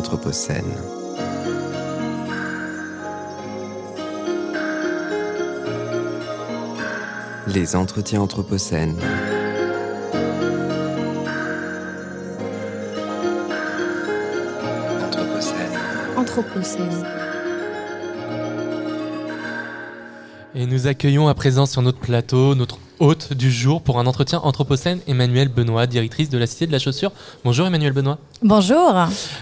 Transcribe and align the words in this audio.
Anthropocène. 0.00 0.64
Les 7.46 7.76
entretiens 7.76 8.22
Anthropocène. 8.22 8.96
Anthropocène. 15.04 15.58
Anthropocène. 16.16 17.06
Et 20.54 20.64
nous 20.64 20.86
accueillons 20.86 21.28
à 21.28 21.34
présent 21.34 21.66
sur 21.66 21.82
notre 21.82 22.00
plateau 22.00 22.54
notre 22.54 22.78
hôte 23.00 23.32
du 23.32 23.50
jour 23.50 23.82
pour 23.82 23.98
un 23.98 24.06
entretien 24.06 24.40
Anthropocène, 24.44 25.00
Emmanuelle 25.08 25.48
Benoît, 25.48 25.86
directrice 25.86 26.30
de 26.30 26.38
la 26.38 26.46
Cité 26.46 26.66
de 26.66 26.72
la 26.72 26.78
Chaussure. 26.78 27.10
Bonjour 27.44 27.66
Emmanuelle 27.66 27.92
Benoît. 27.92 28.18
Bonjour. 28.42 28.94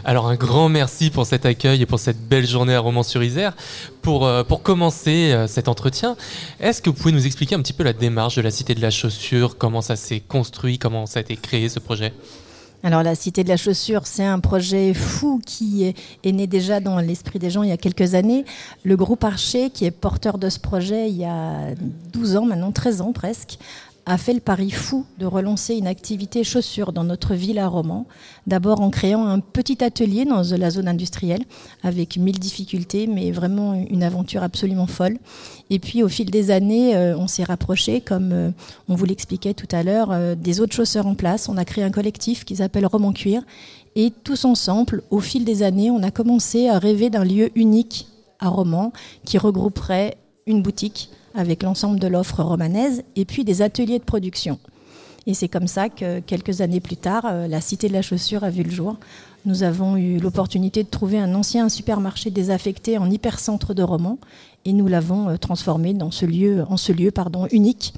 Alors 0.05 0.29
un 0.29 0.37
grand 0.37 0.69
merci 0.69 1.11
pour 1.11 1.27
cet 1.27 1.45
accueil 1.45 1.83
et 1.83 1.87
pour 1.87 1.99
cette 1.99 2.21
belle 2.29 2.47
journée 2.47 2.75
à 2.75 2.81
Romans-sur-Isère. 2.81 3.55
Pour, 4.01 4.27
euh, 4.27 4.45
pour 4.45 4.63
commencer 4.63 5.33
euh, 5.33 5.47
cet 5.47 5.69
entretien, 5.69 6.17
est-ce 6.61 6.81
que 6.81 6.89
vous 6.89 6.97
pouvez 6.97 7.13
nous 7.13 7.27
expliquer 7.27 7.57
un 7.57 7.61
petit 7.61 7.73
peu 7.73 7.85
la 7.85 7.93
démarche 7.93 8.37
de 8.37 8.43
la 8.43 8.51
Cité 8.51 8.75
de 8.75 8.81
la 8.81 8.91
Chaussure, 8.91 9.59
comment 9.59 9.83
ça 9.83 9.97
s'est 9.97 10.21
construit, 10.21 10.79
comment 10.79 11.07
ça 11.07 11.19
a 11.19 11.23
été 11.23 11.37
créé 11.37 11.69
ce 11.69 11.81
projet? 11.81 12.15
Alors 12.85 13.03
la 13.03 13.17
Cité 13.17 13.43
de 13.43 13.49
la 13.49 13.57
Chaussure, 13.57 14.07
c'est 14.07 14.25
un 14.25 14.39
projet 14.39 14.95
fou 14.95 15.41
qui 15.45 15.85
est, 15.85 16.33
né 16.33 16.47
déjà 16.47 16.79
dans 16.79 17.01
l'esprit 17.01 17.41
des 17.41 17.51
gens 17.51 17.65
il 17.65 17.71
y 17.71 17.73
a 17.73 17.77
quelques 17.77 18.15
années. 18.15 18.45
Le 18.85 18.97
groupe 18.97 19.25
Archer, 19.25 19.71
qui 19.71 19.85
est 19.85 19.91
porteur 19.91 20.39
de 20.39 20.49
ce 20.49 20.61
projet 20.61 21.11
il 21.11 21.17
y 21.17 21.25
a 21.25 21.75
12 22.13 22.37
ans, 22.37 22.47
maintenant 22.47 22.71
13 22.71 23.01
ans 23.01 23.13
presque, 23.13 23.59
a 24.09 24.17
fait 24.17 24.33
le 24.33 24.41
pari 24.41 24.71
fou 24.71 25.05
de 25.19 25.27
relancer 25.27 25.75
une 25.75 25.87
activité 25.87 26.43
chaussure 26.43 26.95
dans 26.95 27.05
notre 27.05 27.35
ville 27.35 27.59
à 27.59 27.69
Romans. 27.69 28.07
D'abord 28.47 28.81
en 28.81 28.89
créant 28.89 29.27
un 29.27 29.39
petit 29.39 29.85
atelier 29.85 30.25
dans 30.25 30.43
la 30.57 30.71
zone 30.71 30.89
industrielle, 30.89 31.45
avec 31.83 32.17
mille 32.17 32.39
difficultés, 32.39 33.07
mais 33.07 33.31
vraiment 33.33 33.75
une 33.75 34.03
aventure 34.03 34.43
absolument 34.43 34.87
folle. 34.87 35.19
Et 35.69 35.79
puis 35.79 36.03
au 36.03 36.09
fil 36.09 36.31
des 36.31 36.51
années, 36.51 36.97
euh, 36.97 37.19
on 37.19 37.27
s'est 37.27 37.45
rapproché, 37.45 38.01
comme 38.01 38.33
euh, 38.33 38.51
on 38.89 38.95
vous 38.95 39.05
l'expliquait 39.05 39.53
tout 39.53 39.69
à 39.73 39.83
l'heure, 39.83 40.09
euh, 40.11 40.35
des 40.35 40.61
autres 40.61 40.75
chausseurs 40.75 41.07
en 41.07 41.15
place. 41.15 41.51
On 41.51 41.59
a 41.59 41.67
créé 41.67 41.85
un 41.85 41.91
collectif 41.91 42.47
qui 42.47 42.57
s'appelle 42.57 42.87
Roman 42.87 43.13
Cuir. 43.13 43.43
Et 43.95 44.11
tous 44.25 44.47
ensemble, 44.47 45.03
au 45.11 45.21
fil 45.21 45.45
des 45.45 45.63
années, 45.63 45.91
on 45.91 46.03
a 46.03 46.11
commencé 46.11 46.69
à 46.69 46.79
rêver 46.79 47.11
d'un 47.11 47.25
lieu 47.25 47.51
unique 47.57 48.07
à 48.41 48.49
Romans 48.49 48.91
qui 49.27 49.37
regrouperait 49.37 50.17
une 50.47 50.63
boutique 50.63 51.11
avec 51.39 51.63
l'ensemble 51.63 52.01
de 52.01 52.09
l'offre 52.09 52.43
romanaise 52.43 53.05
et 53.15 53.25
puis 53.25 53.45
des 53.45 53.63
ateliers 53.63 54.01
de 54.01 54.05
production. 54.05 54.59
Et 55.27 55.35
c'est 55.35 55.49
comme 55.49 55.69
ça 55.69 55.89
que 55.89 56.21
quelques 56.21 56.63
années 56.63 56.81
plus 56.81 56.97
tard, 56.97 57.25
euh, 57.27 57.47
la 57.47 57.61
Cité 57.61 57.89
de 57.89 57.93
la 57.93 58.03
Chaussure 58.03 58.43
a 58.43 58.51
vu 58.51 58.65
le 58.65 58.71
jour. 58.71 58.97
Nous 59.45 59.63
avons 59.63 59.97
eu 59.97 60.19
l'opportunité 60.19 60.83
de 60.83 60.89
trouver 60.89 61.19
un 61.19 61.35
ancien 61.35 61.69
supermarché 61.69 62.31
désaffecté 62.31 62.99
en 62.99 63.09
hypercentre 63.09 63.73
de 63.73 63.83
Romans 63.83 64.19
et 64.65 64.73
nous 64.73 64.89
l'avons 64.89 65.29
euh, 65.29 65.37
transformé 65.37 65.95
dans 65.95 66.11
ce 66.11 66.27
lieu, 66.27 66.65
en 66.69 66.77
ce 66.77 66.93
lieu 66.93 67.13
pardon, 67.13 67.47
unique 67.53 67.95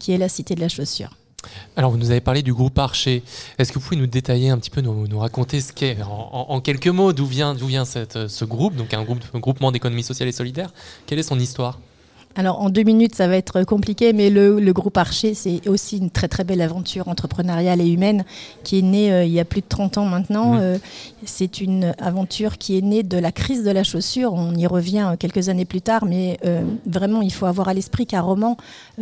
qui 0.00 0.10
est 0.12 0.18
la 0.18 0.28
Cité 0.28 0.56
de 0.56 0.60
la 0.60 0.68
Chaussure. 0.68 1.16
Alors, 1.76 1.90
vous 1.92 1.96
nous 1.96 2.10
avez 2.10 2.20
parlé 2.20 2.42
du 2.42 2.52
groupe 2.52 2.78
Archer. 2.78 3.22
Est-ce 3.56 3.72
que 3.72 3.78
vous 3.78 3.84
pouvez 3.84 3.96
nous 3.96 4.06
détailler 4.06 4.50
un 4.50 4.58
petit 4.58 4.68
peu, 4.68 4.80
nous, 4.80 5.18
raconter 5.18 5.60
ce 5.60 5.72
qu'est, 5.72 5.96
en, 6.02 6.60
quelques 6.60 6.88
mots, 6.88 7.14
d'où 7.14 7.24
vient, 7.24 7.54
d'où 7.54 7.66
vient 7.66 7.84
ce 7.86 8.44
groupe, 8.44 8.74
donc 8.74 8.92
un, 8.92 9.04
groupe, 9.04 9.22
un 9.32 9.38
groupement 9.38 9.72
d'économie 9.72 10.02
sociale 10.02 10.28
et 10.28 10.32
solidaire? 10.32 10.72
Quelle 11.06 11.18
est 11.18 11.22
son 11.22 11.38
histoire? 11.38 11.78
Alors 12.36 12.60
en 12.62 12.70
deux 12.70 12.84
minutes, 12.84 13.16
ça 13.16 13.26
va 13.26 13.36
être 13.36 13.64
compliqué, 13.64 14.12
mais 14.12 14.30
le, 14.30 14.60
le 14.60 14.72
groupe 14.72 14.96
Archer, 14.96 15.34
c'est 15.34 15.66
aussi 15.68 15.98
une 15.98 16.10
très 16.10 16.28
très 16.28 16.44
belle 16.44 16.60
aventure 16.60 17.08
entrepreneuriale 17.08 17.80
et 17.80 17.88
humaine 17.88 18.24
qui 18.62 18.78
est 18.78 18.82
née 18.82 19.12
euh, 19.12 19.24
il 19.24 19.32
y 19.32 19.40
a 19.40 19.44
plus 19.44 19.62
de 19.62 19.66
30 19.68 19.98
ans 19.98 20.04
maintenant. 20.04 20.52
Mhm. 20.54 20.60
Euh, 20.60 20.78
c'est 21.26 21.60
une 21.60 21.92
aventure 21.98 22.56
qui 22.56 22.78
est 22.78 22.82
née 22.82 23.02
de 23.02 23.18
la 23.18 23.32
crise 23.32 23.64
de 23.64 23.70
la 23.72 23.82
chaussure. 23.82 24.32
On 24.32 24.54
y 24.54 24.66
revient 24.68 25.08
euh, 25.12 25.16
quelques 25.16 25.48
années 25.48 25.64
plus 25.64 25.80
tard, 25.82 26.04
mais 26.06 26.38
euh, 26.44 26.62
vraiment, 26.86 27.20
il 27.20 27.32
faut 27.32 27.46
avoir 27.46 27.66
à 27.68 27.74
l'esprit 27.74 28.06
qu'à 28.06 28.20
Romans, 28.20 28.56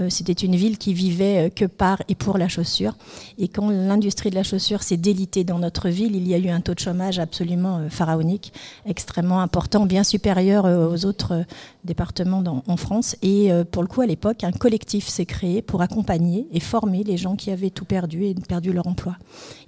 c'était 0.08 0.32
une 0.32 0.56
ville 0.56 0.78
qui 0.78 0.94
vivait 0.94 1.50
que 1.54 1.64
par 1.66 2.02
et 2.08 2.14
pour 2.14 2.38
la 2.38 2.48
chaussure. 2.48 2.94
Et 3.38 3.48
quand 3.48 3.68
l'industrie 3.68 4.30
de 4.30 4.36
la 4.36 4.42
chaussure 4.42 4.82
s'est 4.82 4.96
délitée 4.96 5.44
dans 5.44 5.58
notre 5.58 5.88
ville, 5.90 6.16
il 6.16 6.26
y 6.26 6.34
a 6.34 6.38
eu 6.38 6.48
un 6.48 6.60
taux 6.60 6.74
de 6.74 6.78
chômage 6.78 7.18
absolument 7.18 7.80
pharaonique, 7.90 8.52
extrêmement 8.86 9.40
important, 9.40 9.84
bien 9.86 10.04
supérieur 10.04 10.64
aux 10.64 11.04
autres 11.04 11.44
départements 11.84 12.42
dans- 12.42 12.62
en 12.68 12.76
France. 12.76 13.16
Et 13.22 13.50
euh, 13.50 13.64
pour 13.64 13.82
le 13.82 13.88
coup, 13.88 14.00
à 14.00 14.06
l'époque, 14.06 14.44
un 14.44 14.52
collectif 14.52 15.08
s'est 15.08 15.26
créé 15.26 15.62
pour 15.62 15.82
accompagner 15.82 16.46
et 16.52 16.60
former 16.60 17.02
les 17.02 17.16
gens 17.16 17.36
qui 17.36 17.50
avaient 17.50 17.70
tout 17.70 17.84
perdu 17.84 18.24
et 18.24 18.34
perdu 18.34 18.72
leur 18.72 18.86
emploi. 18.86 19.16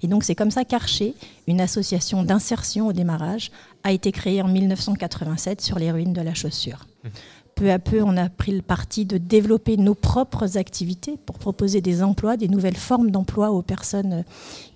Et 0.01 0.07
donc 0.07 0.23
c'est 0.23 0.35
comme 0.35 0.51
ça 0.51 0.63
qu'Archer, 0.63 1.15
une 1.47 1.59
association 1.61 2.23
d'insertion 2.23 2.87
au 2.87 2.93
démarrage, 2.93 3.51
a 3.83 3.91
été 3.91 4.11
créée 4.11 4.41
en 4.41 4.47
1987 4.47 5.61
sur 5.61 5.79
les 5.79 5.91
ruines 5.91 6.13
de 6.13 6.21
la 6.21 6.33
chaussure. 6.33 6.85
Peu 7.55 7.71
à 7.71 7.79
peu, 7.79 8.01
on 8.01 8.15
a 8.15 8.29
pris 8.29 8.53
le 8.53 8.61
parti 8.61 9.05
de 9.05 9.17
développer 9.17 9.75
nos 9.75 9.95
propres 9.95 10.57
activités 10.57 11.17
pour 11.25 11.37
proposer 11.37 11.81
des 11.81 12.01
emplois, 12.01 12.37
des 12.37 12.47
nouvelles 12.47 12.77
formes 12.77 13.11
d'emploi 13.11 13.51
aux 13.51 13.61
personnes 13.61 14.23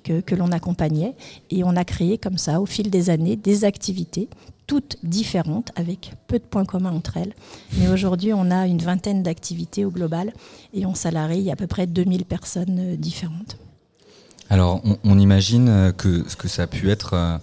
que 0.03 0.35
l'on 0.35 0.51
accompagnait. 0.51 1.15
Et 1.49 1.63
on 1.63 1.75
a 1.75 1.85
créé 1.85 2.17
comme 2.17 2.37
ça, 2.37 2.59
au 2.59 2.65
fil 2.65 2.89
des 2.89 3.09
années, 3.09 3.37
des 3.37 3.63
activités 3.63 4.27
toutes 4.67 4.97
différentes, 5.03 5.71
avec 5.75 6.13
peu 6.27 6.39
de 6.39 6.43
points 6.43 6.65
communs 6.65 6.91
entre 6.91 7.17
elles. 7.17 7.33
Mais 7.77 7.87
aujourd'hui, 7.87 8.33
on 8.33 8.51
a 8.51 8.67
une 8.67 8.79
vingtaine 8.79 9.23
d'activités 9.23 9.85
au 9.85 9.91
global 9.91 10.33
et 10.73 10.85
on 10.85 10.95
salarie 10.95 11.51
à 11.51 11.55
peu 11.55 11.67
près 11.67 11.87
2000 11.87 12.25
personnes 12.25 12.79
euh, 12.79 12.95
différentes. 12.95 13.57
Alors, 14.49 14.81
on, 15.03 15.19
imagine 15.19 15.69
euh, 15.69 15.91
que, 15.91 16.23
que 16.37 16.47
ça 16.47 16.63
a 16.63 16.67
pu 16.67 16.89
être 16.91 17.13
euh, 17.13 17.37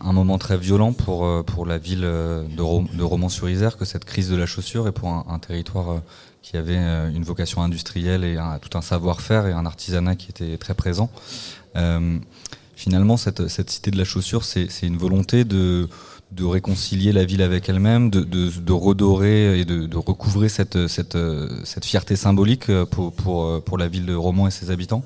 un 0.00 0.12
moment 0.12 0.38
très 0.38 0.56
violent 0.56 0.92
pour, 0.92 1.44
pour 1.44 1.66
la 1.66 1.78
ville 1.78 2.02
de, 2.02 2.62
Rom- 2.62 2.88
de 2.92 3.02
Romans-sur-Isère, 3.02 3.76
que 3.76 3.84
cette 3.84 4.04
crise 4.04 4.28
de 4.28 4.36
la 4.36 4.46
chaussure 4.46 4.86
et 4.86 4.92
pour 4.92 5.08
un, 5.08 5.38
territoire 5.40 6.00
qui 6.42 6.56
avait 6.56 6.76
une 6.76 7.24
vocation 7.24 7.60
industrielle 7.60 8.22
et 8.22 8.38
tout 8.62 8.78
un 8.78 8.82
savoir-faire 8.82 9.48
et 9.48 9.52
un 9.52 9.66
artisanat 9.66 10.14
qui 10.14 10.30
était 10.30 10.56
très 10.58 10.74
présent. 10.74 11.10
Finalement, 12.76 13.16
cette, 13.16 13.48
cité 13.68 13.90
de 13.90 13.98
la 13.98 14.04
chaussure, 14.04 14.44
c'est 14.44 14.68
une 14.82 14.96
volonté 14.96 15.44
de, 15.44 15.88
de 16.32 16.44
réconcilier 16.44 17.12
la 17.12 17.24
ville 17.24 17.42
avec 17.42 17.68
elle-même, 17.68 18.10
de, 18.10 18.72
redorer 18.72 19.60
et 19.60 19.64
de, 19.64 19.86
de 19.86 19.96
recouvrer 19.96 20.48
cette, 20.48 20.78
fierté 21.82 22.16
symbolique 22.16 22.70
euh, 22.70 22.86
euh, 22.98 23.60
pour 23.60 23.78
la 23.78 23.88
ville 23.88 24.06
de 24.06 24.14
Romans 24.14 24.46
et 24.46 24.50
ses 24.50 24.70
habitants? 24.70 25.02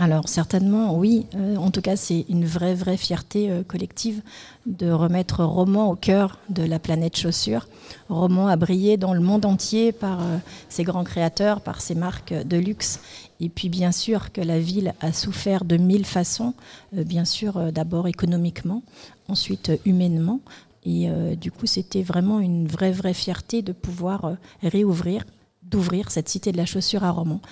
Alors 0.00 0.28
certainement, 0.28 0.96
oui. 0.96 1.26
Euh, 1.34 1.56
en 1.56 1.72
tout 1.72 1.80
cas, 1.80 1.96
c'est 1.96 2.24
une 2.28 2.44
vraie, 2.44 2.74
vraie 2.74 2.96
fierté 2.96 3.50
collective 3.66 4.22
de 4.66 4.92
remettre 4.92 5.42
Roman 5.42 5.90
au 5.90 5.96
cœur 5.96 6.38
de 6.50 6.62
la 6.62 6.78
planète 6.78 7.16
chaussure. 7.16 7.66
Roman 8.08 8.46
a 8.46 8.54
brillé 8.54 8.96
dans 8.96 9.12
le 9.12 9.20
monde 9.20 9.44
entier 9.44 9.90
par 9.90 10.20
ses 10.68 10.84
grands 10.84 11.02
créateurs, 11.02 11.60
par 11.60 11.80
ses 11.80 11.96
marques 11.96 12.32
de 12.32 12.56
luxe. 12.56 13.00
Et 13.40 13.48
puis 13.48 13.68
bien 13.68 13.90
sûr 13.90 14.30
que 14.30 14.40
la 14.40 14.60
ville 14.60 14.94
a 15.00 15.12
souffert 15.12 15.64
de 15.64 15.76
mille 15.76 16.04
façons. 16.04 16.54
Bien 16.92 17.24
sûr, 17.24 17.72
d'abord 17.72 18.06
économiquement, 18.06 18.82
ensuite 19.28 19.70
euh, 19.70 19.76
humainement. 19.84 20.40
Et 20.84 21.10
euh, 21.10 21.34
du 21.34 21.50
coup, 21.50 21.66
c'était 21.66 22.02
vraiment 22.02 22.40
une 22.40 22.66
vraie, 22.66 22.92
vraie 22.92 23.14
fierté 23.14 23.62
de 23.62 23.72
pouvoir 23.72 24.24
euh, 24.24 24.34
réouvrir, 24.62 25.24
d'ouvrir 25.62 26.10
cette 26.10 26.28
cité 26.28 26.52
de 26.52 26.56
la 26.56 26.66
chaussure 26.66 27.04
à 27.04 27.10
Romans. 27.10 27.42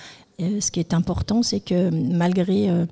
Euh, 0.40 0.60
ce 0.60 0.70
qui 0.70 0.80
est 0.80 0.92
important, 0.92 1.42
c'est 1.42 1.60
que 1.60 1.90
malgré 1.90 2.68
euh, 2.68 2.84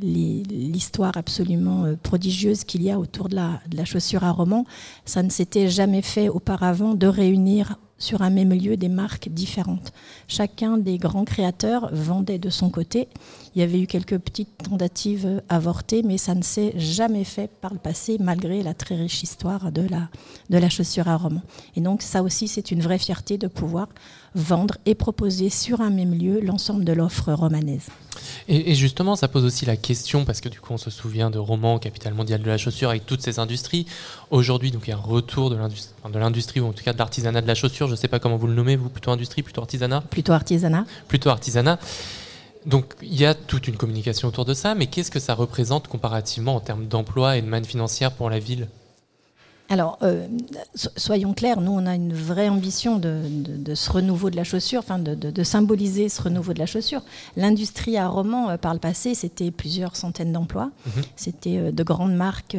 l'histoire 0.00 1.16
absolument 1.16 1.84
euh, 1.84 1.96
prodigieuse 2.00 2.62
qu'il 2.64 2.82
y 2.82 2.90
a 2.90 2.98
autour 2.98 3.28
de 3.28 3.34
la, 3.34 3.84
chaussure 3.84 4.22
à 4.22 4.30
Romans, 4.30 4.64
ça 5.04 5.22
ne 5.22 5.30
s'était 5.30 5.68
jamais 5.68 6.02
fait 6.02 6.28
auparavant 6.28 6.94
de 6.94 7.06
réunir 7.08 7.76
sur 7.98 8.22
un 8.22 8.30
même 8.30 8.52
lieu 8.52 8.76
des 8.76 8.88
marques 8.88 9.28
différentes. 9.28 9.92
Chacun 10.26 10.76
des 10.76 10.98
grands 10.98 11.24
créateurs 11.24 11.88
vendait 11.92 12.38
de 12.38 12.50
son 12.50 12.68
côté. 12.68 13.08
Il 13.54 13.60
y 13.60 13.62
avait 13.62 13.80
eu 13.80 13.86
quelques 13.86 14.18
petites 14.18 14.58
tentatives 14.58 15.40
avortées, 15.48 16.02
mais 16.02 16.18
ça 16.18 16.34
ne 16.34 16.42
s'est 16.42 16.72
jamais 16.76 17.22
fait 17.22 17.48
par 17.60 17.72
le 17.72 17.78
passé, 17.78 18.16
malgré 18.18 18.62
la 18.62 18.74
très 18.74 18.96
riche 18.96 19.22
histoire 19.22 19.70
de 19.70 19.82
la, 19.82 20.08
de 20.50 20.58
la 20.58 20.68
chaussure 20.68 21.06
à 21.06 21.16
Romans. 21.16 21.42
Et 21.76 21.80
donc 21.80 22.02
ça 22.02 22.24
aussi, 22.24 22.48
c'est 22.48 22.72
une 22.72 22.80
vraie 22.80 22.98
fierté 22.98 23.38
de 23.38 23.46
pouvoir 23.46 23.88
vendre 24.34 24.76
et 24.86 24.94
proposer 24.94 25.50
sur 25.50 25.80
un 25.80 25.90
même 25.90 26.14
lieu 26.14 26.40
l'ensemble 26.40 26.84
de 26.84 26.92
l'offre 26.92 27.32
romanaise. 27.32 27.88
Et, 28.48 28.70
et 28.70 28.74
justement, 28.74 29.16
ça 29.16 29.28
pose 29.28 29.44
aussi 29.44 29.66
la 29.66 29.76
question, 29.76 30.24
parce 30.24 30.40
que 30.40 30.48
du 30.48 30.60
coup, 30.60 30.72
on 30.72 30.78
se 30.78 30.90
souvient 30.90 31.30
de 31.30 31.38
Roman, 31.38 31.78
capitale 31.78 32.14
mondiale 32.14 32.42
de 32.42 32.48
la 32.48 32.58
chaussure, 32.58 32.90
avec 32.90 33.06
toutes 33.06 33.22
ces 33.22 33.38
industries. 33.38 33.86
Aujourd'hui, 34.30 34.70
donc, 34.70 34.82
il 34.86 34.90
y 34.90 34.92
a 34.92 34.96
un 34.96 35.00
retour 35.00 35.50
de 35.50 35.56
l'industrie, 35.56 35.94
enfin, 36.02 36.12
de 36.12 36.18
l'industrie, 36.18 36.60
ou 36.60 36.66
en 36.66 36.72
tout 36.72 36.84
cas 36.84 36.92
de 36.92 36.98
l'artisanat 36.98 37.40
de 37.40 37.46
la 37.46 37.54
chaussure. 37.54 37.86
Je 37.86 37.92
ne 37.92 37.96
sais 37.96 38.08
pas 38.08 38.18
comment 38.18 38.36
vous 38.36 38.46
le 38.46 38.54
nommez, 38.54 38.76
vous, 38.76 38.88
plutôt 38.88 39.10
industrie, 39.10 39.42
plutôt 39.42 39.60
artisanat? 39.60 40.02
Plutôt 40.02 40.32
artisanat. 40.32 40.84
Plutôt 41.08 41.30
artisanat. 41.30 41.78
Donc, 42.64 42.94
il 43.02 43.18
y 43.18 43.26
a 43.26 43.34
toute 43.34 43.66
une 43.66 43.76
communication 43.76 44.28
autour 44.28 44.44
de 44.44 44.54
ça, 44.54 44.74
mais 44.74 44.86
qu'est-ce 44.86 45.10
que 45.10 45.20
ça 45.20 45.34
représente 45.34 45.88
comparativement 45.88 46.56
en 46.56 46.60
termes 46.60 46.86
d'emploi 46.86 47.36
et 47.36 47.42
de 47.42 47.46
manne 47.46 47.64
financière 47.64 48.12
pour 48.12 48.30
la 48.30 48.38
ville? 48.38 48.68
Alors, 49.68 49.98
euh, 50.02 50.26
so- 50.74 50.90
soyons 50.96 51.32
clairs, 51.32 51.60
nous, 51.62 51.72
on 51.72 51.86
a 51.86 51.94
une 51.94 52.12
vraie 52.12 52.48
ambition 52.50 52.98
de, 52.98 53.20
de- 53.26 53.56
de 53.56 53.74
ce 53.74 53.90
renouveau 53.90 54.28
de 54.28 54.36
la 54.36 54.44
chaussure, 54.44 54.80
enfin 54.80 54.98
de, 54.98 55.42
symboliser 55.44 56.08
ce 56.10 56.20
renouveau 56.20 56.52
de 56.52 56.58
la 56.58 56.66
chaussure. 56.66 57.00
L'industrie 57.36 57.96
à 57.96 58.06
Romans, 58.08 58.50
euh, 58.50 58.56
par 58.58 58.74
le 58.74 58.80
passé, 58.80 59.14
c'était 59.14 59.50
plusieurs 59.50 59.96
centaines 59.96 60.32
d'emplois. 60.32 60.70
Mhm. 60.86 60.92
C'était 61.16 61.56
euh, 61.58 61.72
de 61.72 61.82
grandes 61.82 62.14
marques 62.14 62.56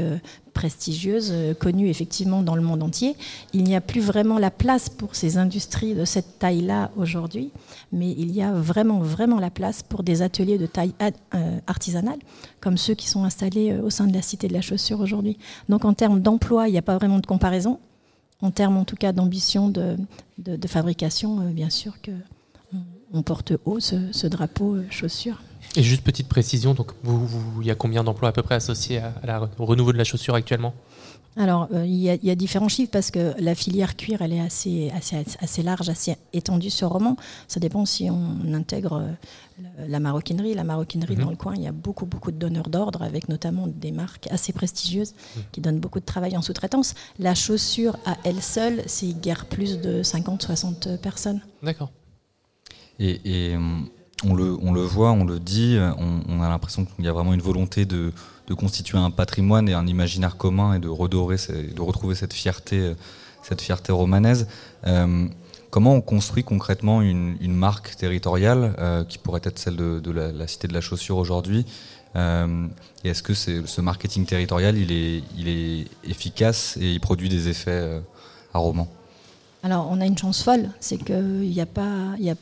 prestigieuses, 0.54 1.32
euh, 1.32 1.54
connues 1.54 1.90
effectivement 1.90 2.42
dans 2.42 2.56
le 2.56 2.62
monde 2.62 2.84
entier. 2.84 3.16
Il 3.54 3.64
n'y 3.64 3.76
a 3.76 3.82
plus 3.82 4.02
vraiment 4.02 4.40
la 4.40 4.52
place 4.52 4.90
pour 4.90 5.16
ces 5.16 5.38
industries 5.38 5.96
de 5.96 6.06
cette 6.06 6.40
taille-là 6.40 6.92
aujourd'hui, 6.96 7.52
mais 7.92 8.12
il 8.12 8.32
y 8.32 8.42
a 8.42 8.52
vraiment, 8.54 9.00
vraiment 9.00 9.40
la 9.40 9.50
place 9.50 9.84
pour 9.84 10.04
des 10.04 10.22
ateliers 10.22 10.58
de 10.58 10.66
taille 10.66 10.94
euh, 11.02 11.60
artisanale, 11.68 12.20
comme 12.62 12.78
ceux 12.78 12.94
qui 12.94 13.08
sont 13.10 13.24
installés 13.24 13.74
au 13.80 13.90
sein 13.90 14.08
de 14.08 14.14
la 14.14 14.22
Cité 14.22 14.48
de 14.48 14.54
la 14.54 14.62
Chaussure 14.62 15.00
aujourd'hui. 15.00 15.38
Donc 15.70 15.86
en 15.86 15.94
termes 15.94 16.22
d'emploi, 16.22 16.68
il 16.68 16.72
n'y 16.72 16.78
a 16.78 16.84
pas 16.84 16.98
vraiment 16.98 17.20
de 17.20 17.26
comparaison. 17.26 17.80
En 18.42 18.52
termes 18.52 18.78
en 18.78 18.84
tout 18.84 18.98
cas 18.98 19.14
d'ambition 19.14 19.70
de, 19.70 19.96
de, 20.38 20.68
fabrication, 20.68 21.50
bien 21.52 21.70
sûr 21.70 22.02
que 22.02 22.12
on 23.14 23.22
porte 23.22 23.54
haut 23.64 23.80
ce, 23.80 24.28
drapeau 24.28 24.78
chaussure. 24.90 25.42
Et 25.76 25.84
juste 25.84 26.04
petite 26.04 26.28
précision, 26.28 26.74
donc 26.74 26.92
il 27.62 27.66
y 27.66 27.72
a 27.72 27.76
combien 27.76 28.04
d'emplois 28.04 28.30
à 28.30 28.32
peu 28.32 28.44
près 28.44 28.56
associés 28.56 29.02
au 29.58 29.66
renouveau 29.66 29.92
de 29.92 29.98
la 29.98 30.04
chaussure 30.04 30.36
actuellement? 30.36 30.74
Alors, 31.36 31.68
euh, 31.74 31.86
il, 31.86 31.96
y 31.96 32.30
a, 32.30 32.36
différents 32.36 32.70
chiffres 32.70 32.92
parce 32.92 33.10
que 33.10 33.34
la 33.40 33.56
filière 33.56 33.96
cuir, 33.96 34.22
elle 34.22 34.34
est 34.34 34.40
assez, 34.40 34.92
assez, 35.40 35.64
large, 35.64 35.90
assez 35.90 36.16
étendue 36.32 36.70
sur 36.70 36.90
Roman. 36.90 37.16
Ça 37.48 37.60
dépend 37.60 37.86
si 37.86 38.10
on 38.12 38.54
intègre 38.54 39.02
euh, 39.02 39.88
la 39.88 40.00
maroquinerie. 40.00 40.54
La 40.54 40.64
maroquinerie, 40.64 41.16
mhm. 41.16 41.24
dans 41.24 41.30
le 41.32 41.36
coin, 41.36 41.56
il 41.56 41.64
y 41.64 41.68
a 41.68 41.72
beaucoup, 41.72 42.06
beaucoup 42.06 42.32
de 42.32 42.38
donneurs 42.38 42.70
d'ordre, 42.70 43.02
avec 43.02 43.30
notamment 43.30 43.66
des 43.68 43.92
marques 43.92 44.28
assez 44.30 44.54
prestigieuses 44.54 45.16
mhm. 45.36 45.44
qui 45.52 45.62
donnent 45.62 45.80
beaucoup 45.80 46.00
de 46.00 46.06
travail 46.06 46.38
en 46.38 46.44
sous-traitance. 46.44 46.94
La 47.18 47.34
chaussure, 47.34 47.98
à 48.06 48.18
elle 48.24 48.42
seule, 48.42 48.84
c'est 48.86 49.20
guère 49.20 49.48
plus 49.48 49.80
de 49.80 50.04
50-60 50.04 50.98
personnes. 50.98 51.42
D'accord. 51.64 51.92
Et, 53.00 53.22
et 53.26 53.58
on 54.24 54.36
le, 54.36 54.58
on 54.62 54.72
le 54.72 54.82
voit, 54.82 55.12
on 55.12 55.26
le 55.26 55.40
dit, 55.40 55.78
on, 56.30 56.42
a 56.42 56.48
l'impression 56.48 56.86
qu'il 56.86 57.04
y 57.04 57.08
a 57.08 57.14
vraiment 57.14 57.34
une 57.34 57.42
volonté 57.42 57.86
de, 57.86 58.14
de, 58.48 58.54
constituer 58.54 58.98
un 58.98 59.12
patrimoine 59.12 59.68
et 59.68 59.74
un 59.74 59.86
imaginaire 59.86 60.38
commun 60.38 60.76
et 60.76 60.80
de 60.80 60.88
redorer, 60.88 61.36
de 61.36 61.82
retrouver 61.82 62.16
cette 62.16 62.34
fierté, 62.34 62.94
cette 63.44 63.62
fierté 63.62 63.92
romanaise. 63.92 64.48
Euh, 64.88 65.28
comment 65.70 65.94
on 65.94 66.02
construit 66.02 66.44
concrètement 66.44 67.02
une, 67.02 67.38
une 67.42 67.54
marque 67.54 67.96
territoriale 67.96 68.76
euh, 68.80 69.04
qui 69.04 69.18
pourrait 69.18 69.42
être 69.44 69.60
celle 69.60 69.76
de, 69.76 70.12
la, 70.12 70.48
Cité 70.48 70.68
de 70.68 70.74
la 70.74 70.82
Chaussure 70.82 71.18
aujourd'hui? 71.18 71.66
Euh, 72.16 72.68
Et 73.04 73.10
est-ce 73.10 73.24
que 73.24 73.34
ce 73.34 73.82
marketing 73.82 74.26
territorial, 74.26 74.78
il 74.78 74.92
est, 74.92 75.24
il 75.38 75.48
est 75.48 75.88
efficace 76.10 76.78
et 76.80 76.92
il 76.92 77.00
produit 77.00 77.30
des 77.30 77.50
effets 77.50 78.02
à 78.54 78.60
Romans? 78.60 78.88
Alors, 79.64 79.88
on 79.90 80.02
a 80.02 80.06
une 80.06 80.18
chance 80.18 80.44
folle, 80.44 80.70
c'est 80.80 80.98
qu'il 80.98 81.50
n'y 81.50 81.62
a 81.62 81.66
pas... 81.66 82.16
Y 82.20 82.32
a 82.32 82.36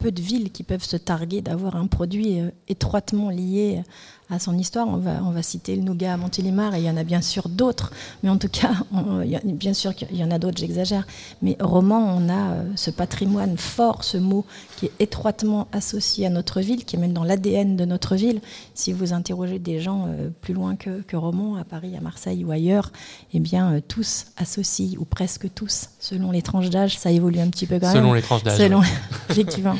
peu 0.00 0.10
de 0.10 0.20
villes 0.22 0.50
qui 0.50 0.62
peuvent 0.62 0.84
se 0.84 0.96
targuer 0.96 1.42
d'avoir 1.42 1.76
un 1.76 1.86
produit 1.86 2.40
euh, 2.40 2.50
étroitement 2.68 3.28
lié 3.30 3.82
à 4.30 4.38
son 4.38 4.56
histoire. 4.56 4.88
On 4.88 4.96
va, 4.96 5.22
on 5.24 5.30
va 5.30 5.42
citer 5.42 5.76
le 5.76 5.82
nougat 5.82 6.14
à 6.14 6.16
Montélimar 6.16 6.74
et 6.74 6.78
il 6.78 6.84
y 6.84 6.90
en 6.90 6.96
a 6.96 7.04
bien 7.04 7.20
sûr 7.20 7.48
d'autres, 7.48 7.92
mais 8.22 8.30
en 8.30 8.38
tout 8.38 8.48
cas, 8.48 8.72
bien 9.44 9.74
sûr 9.74 9.94
qu'il 9.94 10.16
y 10.16 10.24
en 10.24 10.30
a 10.30 10.38
d'autres, 10.38 10.58
j'exagère. 10.58 11.06
Mais 11.42 11.56
roman, 11.60 12.16
on 12.16 12.28
a 12.28 12.52
euh, 12.52 12.62
ce 12.76 12.90
patrimoine 12.90 13.56
fort, 13.56 14.04
ce 14.04 14.18
mot 14.18 14.44
qui 14.76 14.86
est 14.86 14.92
étroitement 15.00 15.68
associé 15.72 16.26
à 16.26 16.30
notre 16.30 16.60
ville, 16.60 16.84
qui 16.84 16.96
est 16.96 16.98
même 16.98 17.12
dans 17.12 17.24
l'ADN 17.24 17.76
de 17.76 17.84
notre 17.84 18.16
ville. 18.16 18.40
Si 18.74 18.92
vous 18.92 19.12
interrogez 19.12 19.58
des 19.58 19.80
gens 19.80 20.06
euh, 20.08 20.30
plus 20.40 20.54
loin 20.54 20.76
que, 20.76 21.02
que 21.02 21.16
Romans, 21.16 21.56
à 21.56 21.64
Paris, 21.64 21.96
à 21.96 22.00
Marseille 22.00 22.44
ou 22.44 22.50
ailleurs, 22.50 22.92
eh 23.34 23.40
bien, 23.40 23.72
euh, 23.72 23.80
tous 23.86 24.26
associent, 24.36 24.98
ou 24.98 25.04
presque 25.04 25.52
tous, 25.54 25.90
selon 25.98 26.30
les 26.30 26.42
tranches 26.42 26.70
d'âge, 26.70 26.98
ça 26.98 27.10
évolue 27.10 27.40
un 27.40 27.48
petit 27.48 27.66
peu 27.66 27.78
quand 27.78 27.88
même. 27.88 27.96
Selon 27.96 28.12
les 28.12 28.22
tranches 28.22 28.44
d'âge. 28.44 28.58
Selon, 28.58 28.82
effectivement. 29.30 29.74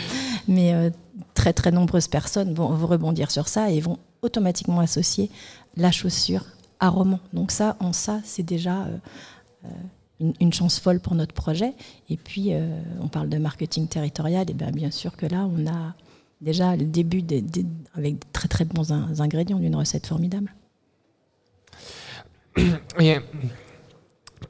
Mais 0.49 0.91
très 1.41 1.55
très 1.55 1.71
nombreuses 1.71 2.07
personnes 2.07 2.53
vont 2.53 2.69
rebondir 2.69 3.31
sur 3.31 3.49
ça 3.49 3.71
et 3.71 3.81
vont 3.81 3.99
automatiquement 4.21 4.81
associer 4.81 5.31
la 5.75 5.91
chaussure 5.91 6.45
à 6.81 6.91
roman. 6.91 7.19
Donc 7.33 7.51
ça, 7.51 7.77
en 7.81 7.95
ça, 7.95 8.21
c'est 8.25 8.43
déjà 8.43 8.83
euh, 8.83 8.99
euh, 9.65 10.33
une, 10.39 10.53
chance 10.53 10.79
folle 10.79 11.01
pour 11.01 11.15
notre 11.15 11.33
projet. 11.33 11.73
Et 12.11 12.19
puis, 12.19 12.53
euh, 12.53 12.79
on 13.01 13.09
parle 13.09 13.31
de 13.31 13.39
marketing 13.39 13.89
territorial, 13.89 14.51
et 14.51 14.53
bien, 14.53 14.71
bien 14.71 14.91
sûr 14.91 15.17
que 15.17 15.25
là, 15.25 15.49
on 15.51 15.67
a 15.67 15.95
déjà 16.43 16.77
le 16.77 16.85
début 16.85 17.25
avec 17.95 18.19
de 18.19 18.27
très 18.35 18.49
très 18.49 18.67
bons 18.67 18.93
ingrédients 18.93 19.61
d'une 19.61 19.77
recette 19.77 20.07
formidable. 20.07 20.53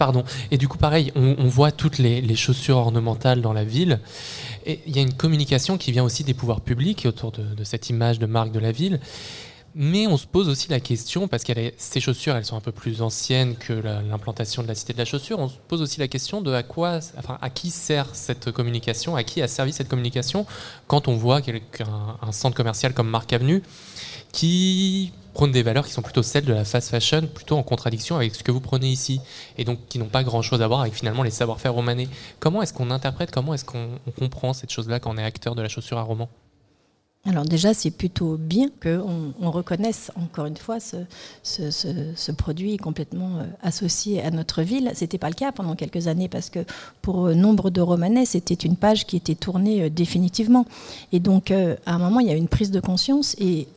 pardon. 0.00 0.24
Et 0.50 0.56
du 0.56 0.66
coup, 0.66 0.78
pareil, 0.78 1.12
on, 1.14 1.46
voit 1.46 1.72
toutes 1.72 1.98
les, 1.98 2.34
chaussures 2.34 2.78
ornementales 2.78 3.42
dans 3.42 3.52
la 3.52 3.64
ville. 3.64 4.00
Il 4.66 4.96
y 4.96 4.98
a 4.98 5.02
une 5.02 5.14
communication 5.14 5.78
qui 5.78 5.92
vient 5.92 6.04
aussi 6.04 6.24
des 6.24 6.34
pouvoirs 6.34 6.60
publics 6.60 7.06
autour 7.06 7.32
de, 7.32 7.42
de 7.42 7.64
cette 7.64 7.90
image 7.90 8.18
de 8.18 8.26
marque 8.26 8.52
de 8.52 8.58
la 8.58 8.72
ville. 8.72 9.00
Mais 9.74 10.08
on 10.08 10.16
se 10.16 10.26
pose 10.26 10.48
aussi 10.48 10.68
la 10.68 10.80
question, 10.80 11.28
parce 11.28 11.44
que 11.44 11.52
ces 11.76 12.00
chaussures, 12.00 12.34
elles 12.34 12.44
sont 12.44 12.56
un 12.56 12.60
peu 12.60 12.72
plus 12.72 13.02
anciennes 13.02 13.54
que 13.54 13.72
l'implantation 13.72 14.62
de 14.62 14.68
la 14.68 14.74
Cité 14.74 14.92
de 14.92 14.98
la 14.98 15.04
Chaussure, 15.04 15.38
on 15.38 15.48
se 15.48 15.54
pose 15.68 15.80
aussi 15.80 16.00
la 16.00 16.08
question 16.08 16.40
de 16.40 16.52
à, 16.52 16.64
quoi, 16.64 16.98
enfin, 17.16 17.38
à 17.40 17.50
qui 17.50 17.70
sert 17.70 18.08
cette 18.12 18.50
communication, 18.50 19.14
à 19.14 19.22
qui 19.22 19.42
a 19.42 19.48
servi 19.48 19.72
cette 19.72 19.88
communication 19.88 20.44
quand 20.88 21.06
on 21.06 21.14
voit 21.14 21.38
un, 21.38 22.16
un 22.20 22.32
centre 22.32 22.56
commercial 22.56 22.94
comme 22.94 23.08
Marc 23.08 23.32
Avenue 23.32 23.62
qui 24.32 25.12
prône 25.32 25.52
des 25.52 25.62
valeurs 25.62 25.86
qui 25.86 25.92
sont 25.92 26.02
plutôt 26.02 26.22
celles 26.22 26.44
de 26.44 26.52
la 26.52 26.64
fast 26.64 26.90
fashion, 26.90 27.22
plutôt 27.26 27.56
en 27.56 27.62
contradiction 27.62 28.16
avec 28.16 28.34
ce 28.34 28.42
que 28.42 28.50
vous 28.50 28.60
prenez 28.60 28.88
ici, 28.88 29.20
et 29.58 29.64
donc 29.64 29.78
qui 29.88 29.98
n'ont 29.98 30.06
pas 30.06 30.24
grand-chose 30.24 30.62
à 30.62 30.66
voir 30.66 30.80
avec 30.80 30.94
finalement 30.94 31.22
les 31.22 31.30
savoir-faire 31.30 31.74
romanais. 31.74 32.08
Comment 32.38 32.62
est-ce 32.62 32.72
qu'on 32.72 32.90
interprète, 32.90 33.30
comment 33.30 33.54
est-ce 33.54 33.64
qu'on 33.64 33.88
comprend 34.18 34.52
cette 34.52 34.70
chose-là 34.70 35.00
quand 35.00 35.12
on 35.14 35.18
est 35.18 35.24
acteur 35.24 35.54
de 35.54 35.62
la 35.62 35.68
chaussure 35.68 35.98
à 35.98 36.02
roman? 36.02 36.28
Alors 37.28 37.44
déjà, 37.44 37.74
c'est 37.74 37.90
plutôt 37.90 38.38
bien 38.38 38.70
qu'on 38.82 39.34
on 39.38 39.50
reconnaisse 39.50 40.10
encore 40.16 40.46
une 40.46 40.56
fois 40.56 40.78
ce, 40.80 42.32
produit 42.32 42.78
complètement 42.78 43.40
euh, 43.40 43.44
associé 43.62 44.22
à 44.22 44.30
notre 44.30 44.62
ville. 44.62 44.90
C'était 44.94 45.18
pas 45.18 45.28
le 45.28 45.34
cas 45.34 45.52
pendant 45.52 45.76
quelques 45.76 46.06
années 46.06 46.30
parce 46.30 46.48
que 46.48 46.60
pour 47.02 47.26
euh, 47.26 47.34
nombre 47.34 47.68
de 47.68 47.82
Romanais, 47.82 48.24
c'était 48.24 48.54
une 48.54 48.76
page 48.76 49.06
qui 49.06 49.16
était 49.16 49.34
tournée 49.34 49.82
euh, 49.82 49.90
définitivement. 49.90 50.64
Et 51.12 51.20
donc, 51.20 51.50
à 51.50 51.76
un 51.84 51.98
moment, 51.98 52.20
il 52.20 52.26
y 52.26 52.30
a 52.30 52.34
une 52.34 52.48
prise 52.48 52.70
de 52.70 52.80
conscience 52.80 53.36
et 53.38 53.68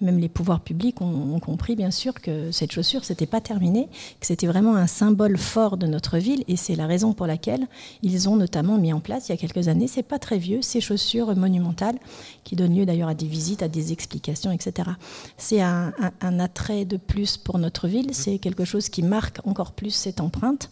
même 0.00 0.18
les 0.18 0.28
pouvoirs 0.28 0.60
publics 0.60 1.00
ont, 1.00 1.38
compris, 1.40 1.76
bien 1.76 1.90
sûr, 1.90 2.14
que 2.14 2.50
cette 2.50 2.72
chaussure, 2.72 3.04
c'était 3.04 3.26
pas 3.26 3.40
terminé, 3.40 3.88
que 4.20 4.26
c'était 4.26 4.46
vraiment 4.46 4.76
un 4.76 4.86
symbole 4.86 5.38
fort 5.38 5.76
de 5.76 5.86
notre 5.86 6.18
ville. 6.18 6.44
Et 6.48 6.56
c'est 6.56 6.74
la 6.74 6.86
raison 6.86 7.12
pour 7.12 7.26
laquelle 7.26 7.66
ils 8.02 8.28
ont 8.28 8.36
notamment 8.36 8.76
mis 8.76 8.92
en 8.92 9.00
place, 9.00 9.28
il 9.28 9.32
y 9.32 9.34
a 9.34 9.38
quelques 9.38 9.68
années, 9.68 9.86
c'est 9.86 10.02
pas 10.02 10.18
très 10.18 10.38
vieux, 10.38 10.60
ces 10.62 10.80
chaussures 10.80 11.34
monumentales 11.36 11.96
qui 12.42 12.56
donnent 12.56 12.73
lieu 12.74 12.86
d'ailleurs 12.86 13.08
à 13.08 13.14
des 13.14 13.26
visites, 13.26 13.62
à 13.62 13.68
des 13.68 13.92
explications, 13.92 14.52
etc. 14.52 14.90
C'est 15.36 15.60
un, 15.60 15.92
attrait 16.20 16.84
de 16.84 16.96
plus 16.96 17.36
pour 17.36 17.58
notre 17.58 17.88
ville, 17.88 18.12
c'est 18.12 18.38
quelque 18.38 18.64
chose 18.64 18.88
qui 18.88 19.02
marque 19.02 19.38
encore 19.46 19.72
plus 19.72 19.90
cette 19.90 20.20
empreinte. 20.20 20.70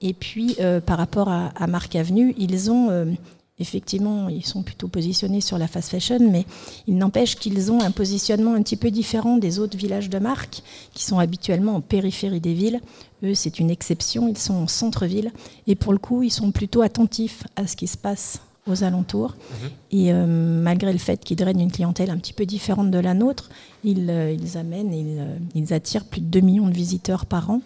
Et 0.00 0.12
puis, 0.12 0.56
euh, 0.60 0.80
par 0.80 0.98
rapport 0.98 1.28
à, 1.28 1.46
à 1.56 1.66
Marc 1.66 1.94
Avenue, 1.96 2.34
ils 2.36 2.70
ont 2.70 2.90
euh, 2.90 3.06
effectivement, 3.58 4.28
ils 4.28 4.44
sont 4.44 4.62
plutôt 4.62 4.88
positionnés 4.88 5.40
sur 5.40 5.58
la 5.58 5.68
fast 5.68 5.90
fashion, 5.90 6.18
mais 6.30 6.44
il 6.86 6.96
n'empêche 6.96 7.36
qu'ils 7.36 7.70
ont 7.70 7.80
un 7.80 7.90
positionnement 7.90 8.54
un 8.54 8.62
petit 8.62 8.76
peu 8.76 8.90
différent 8.90 9.36
des 9.36 9.58
autres 9.58 9.76
villages 9.76 10.10
de 10.10 10.18
marque 10.18 10.62
qui 10.92 11.04
sont 11.04 11.18
habituellement 11.18 11.76
en 11.76 11.80
périphérie 11.80 12.40
des 12.40 12.54
villes. 12.54 12.80
Eux, 13.22 13.34
c'est 13.34 13.60
une 13.60 13.70
exception, 13.70 14.28
ils 14.28 14.38
sont 14.38 14.54
en 14.54 14.66
centre-ville 14.66 15.32
et 15.66 15.76
pour 15.76 15.92
le 15.92 15.98
coup, 15.98 16.22
ils 16.22 16.32
sont 16.32 16.50
plutôt 16.50 16.82
attentifs 16.82 17.44
à 17.56 17.66
ce 17.66 17.76
qui 17.76 17.86
se 17.86 17.96
passe 17.96 18.40
aux 18.66 18.84
alentours. 18.84 19.34
Mhm. 19.34 19.70
Et 19.90 20.12
euh, 20.12 20.26
malgré 20.26 20.92
le 20.92 20.98
fait 20.98 21.22
qu'ils 21.22 21.36
drainent 21.36 21.60
une 21.60 21.70
clientèle 21.72 22.10
un 22.10 22.16
petit 22.16 22.32
peu 22.32 22.46
différente 22.46 22.90
de 22.90 22.98
la 22.98 23.14
nôtre, 23.14 23.50
ils, 23.82 24.08
euh, 24.08 24.32
ils 24.32 24.56
amènent, 24.56 24.92
ils, 24.92 25.18
euh, 25.18 25.36
ils, 25.54 25.72
attirent 25.72 26.04
plus 26.04 26.20
de 26.20 26.26
2 26.26 26.40
millions 26.40 26.68
de 26.68 26.74
visiteurs 26.74 27.26
par 27.26 27.50
an. 27.50 27.60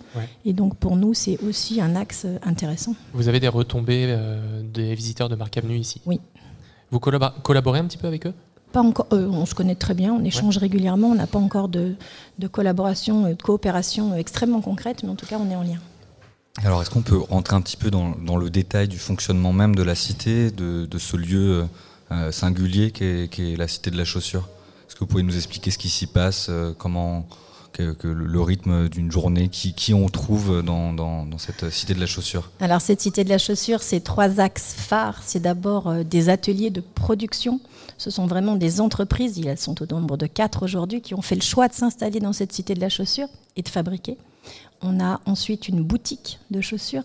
Et 0.45 0.52
donc 0.52 0.76
pour 0.76 0.97
nous, 0.97 1.14
c'est 1.14 1.38
aussi 1.43 1.81
un 1.81 1.95
axe 1.95 2.26
intéressant. 2.43 2.95
Vous 3.12 3.28
avez 3.28 3.40
des 3.40 3.49
retombées 3.49 4.17
des 4.73 4.95
visiteurs 4.95 5.28
de 5.28 5.37
Marc 5.37 5.57
Avenue 5.57 5.76
ici? 5.76 6.00
Oui. 6.07 6.21
Vous 6.90 7.00
collaborez 7.00 7.78
un 7.78 7.85
petit 7.85 7.99
peu 7.99 8.07
avec 8.07 8.26
eux? 8.26 8.35
Pas 8.73 8.81
encore, 8.81 9.07
on 9.11 9.47
se 9.47 9.55
connaît 9.55 9.75
très 9.75 9.95
bien, 9.95 10.12
on 10.12 10.23
échange 10.25 10.59
régulièrement, 10.59 11.09
on 11.09 11.14
n'a 11.14 11.26
pas 11.26 11.38
encore 11.38 11.69
de, 11.69 11.95
de 12.38 12.49
collaboration, 12.49 13.23
de 13.31 13.43
coopération 13.43 14.14
extrêmement 14.14 14.61
concrète, 14.61 15.02
mais 15.02 15.09
en 15.09 15.14
tout 15.14 15.25
cas, 15.25 15.38
on 15.40 15.50
est 15.50 15.57
en 15.57 15.62
lien. 15.62 15.78
Alors, 16.65 16.83
est-ce 16.83 16.91
qu'on 16.91 17.03
peut 17.03 17.19
rentrer 17.19 17.55
un 17.55 17.61
petit 17.61 17.77
peu 17.77 17.91
dans, 17.91 18.37
le 18.37 18.50
détail 18.50 18.88
du 18.88 18.99
fonctionnement 18.99 19.53
même 19.53 19.77
de 19.77 19.83
la 19.83 19.95
cité, 19.95 20.50
de, 20.50 20.99
ce 20.99 21.17
lieu 21.17 21.69
euh, 22.11 22.33
singulier 22.33 22.91
qu'est 22.91 23.29
est 23.38 23.57
la 23.57 23.69
cité 23.69 23.91
de 23.91 23.97
la 23.97 24.05
chaussure? 24.05 24.49
Est-ce 24.88 24.95
que 24.95 25.00
vous 25.00 25.07
pouvez 25.07 25.23
nous 25.23 25.37
expliquer 25.37 25.71
ce 25.71 25.79
qui 25.79 25.88
s'y 25.88 26.07
passe, 26.07 26.49
euh, 26.50 26.73
comment 26.77 27.27
que, 27.73 28.09
le 28.09 28.41
rythme 28.41 28.88
d'une 28.88 29.12
journée, 29.12 29.49
qui, 29.49 29.95
on 29.95 30.09
trouve 30.09 30.65
dans, 30.65 30.93
dans, 30.93 31.38
cette 31.38 31.71
cité 31.71 31.95
de 31.95 32.00
la 32.00 32.07
chaussure? 32.07 32.50
Alors, 32.59 32.81
cette 32.81 33.00
cité 33.00 33.23
de 33.23 33.29
la 33.29 33.38
chaussure, 33.38 33.83
c'est 33.83 34.00
trois 34.00 34.41
axes 34.41 34.75
phares. 34.77 35.21
C'est 35.25 35.41
d'abord 35.41 35.87
euh, 35.87 36.03
des 36.03 36.29
ateliers 36.29 36.71
de 36.71 36.81
production. 36.81 37.61
Ce 37.99 38.11
sont 38.11 38.27
vraiment 38.27 38.57
des 38.57 38.81
entreprises, 38.81 39.41
elles 39.45 39.59
sont 39.59 39.81
au 39.81 39.87
nombre 39.87 40.17
de 40.17 40.27
quatre 40.27 40.65
aujourd'hui, 40.65 41.03
qui 41.03 41.15
ont 41.15 41.23
fait 41.23 41.37
le 41.37 41.43
choix 41.43 41.69
de 41.69 41.75
s'installer 41.75 42.19
dans 42.19 42.33
cette 42.33 42.53
cité 42.53 42.75
de 42.75 42.81
la 42.81 42.88
chaussure 42.88 43.29
et 43.57 43.62
de 43.62 43.69
fabriquer. 43.69 44.17
On 44.81 45.00
a 45.00 45.21
ensuite 45.26 45.69
une 45.69 45.83
boutique 45.83 46.38
de 46.50 46.61
chaussures. 46.61 47.05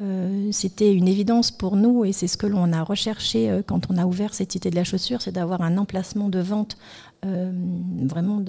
Euh, 0.00 0.50
c'était 0.52 0.92
une 0.92 1.08
évidence 1.08 1.50
pour 1.50 1.74
nous 1.74 2.04
et 2.04 2.12
c'est 2.12 2.26
ce 2.26 2.36
que 2.36 2.46
l'on 2.46 2.72
a 2.74 2.82
recherché 2.82 3.50
euh, 3.50 3.62
quand 3.66 3.90
on 3.90 3.96
a 3.96 4.04
ouvert 4.04 4.34
cette 4.34 4.52
cité 4.52 4.68
de 4.70 4.76
la 4.76 4.84
chaussure, 4.84 5.22
c'est 5.22 5.32
d'avoir 5.32 5.62
un 5.62 5.78
emplacement 5.78 6.28
de 6.28 6.40
vente 6.40 6.76
euh, 7.24 7.52
vraiment 8.04 8.40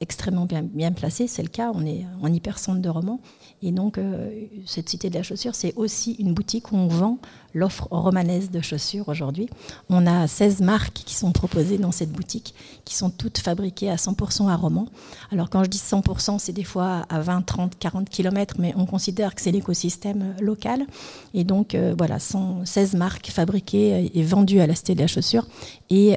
extrêmement 0.00 0.46
bien, 0.46 0.62
bien 0.62 0.92
placé. 0.92 1.26
C'est 1.26 1.42
le 1.42 1.48
cas, 1.48 1.70
on 1.74 1.86
est 1.86 2.04
en 2.22 2.32
hyper-centre 2.32 2.80
de 2.80 2.88
roman. 2.88 3.20
Et 3.62 3.72
donc, 3.72 3.96
euh, 3.96 4.30
cette 4.66 4.88
cité 4.88 5.08
de 5.08 5.14
la 5.14 5.22
chaussure, 5.22 5.54
c'est 5.54 5.72
aussi 5.76 6.12
une 6.18 6.34
boutique 6.34 6.72
où 6.72 6.76
on 6.76 6.88
vend 6.88 7.18
l'offre 7.54 7.86
romanaise 7.90 8.50
de 8.50 8.60
chaussures 8.60 9.08
aujourd'hui. 9.08 9.48
On 9.88 10.06
a 10.06 10.26
16 10.26 10.60
marques 10.60 11.04
qui 11.06 11.14
sont 11.14 11.32
proposées 11.32 11.78
dans 11.78 11.92
cette 11.92 12.10
boutique, 12.10 12.54
qui 12.84 12.94
sont 12.94 13.10
toutes 13.10 13.38
fabriquées 13.38 13.90
à 13.90 13.96
100% 13.96 14.48
à 14.48 14.56
Romans. 14.56 14.88
Alors, 15.30 15.48
quand 15.48 15.62
je 15.64 15.70
dis 15.70 15.78
100%, 15.78 16.38
c'est 16.38 16.52
des 16.52 16.64
fois 16.64 17.06
à 17.08 17.20
20, 17.20 17.42
30, 17.42 17.78
40 17.78 18.10
km, 18.10 18.56
mais 18.58 18.74
on 18.76 18.86
considère 18.86 19.34
que 19.34 19.40
c'est 19.40 19.52
l'écosystème 19.52 20.34
local. 20.40 20.84
Et 21.32 21.44
donc, 21.44 21.74
euh, 21.74 21.94
voilà, 21.96 22.18
16 22.18 22.94
marques 22.96 23.28
fabriquées 23.28 24.10
et 24.12 24.22
vendues 24.22 24.60
à 24.60 24.66
la 24.66 24.74
cité 24.74 24.94
de 24.94 25.00
la 25.00 25.06
chaussure. 25.06 25.46
Et. 25.90 26.16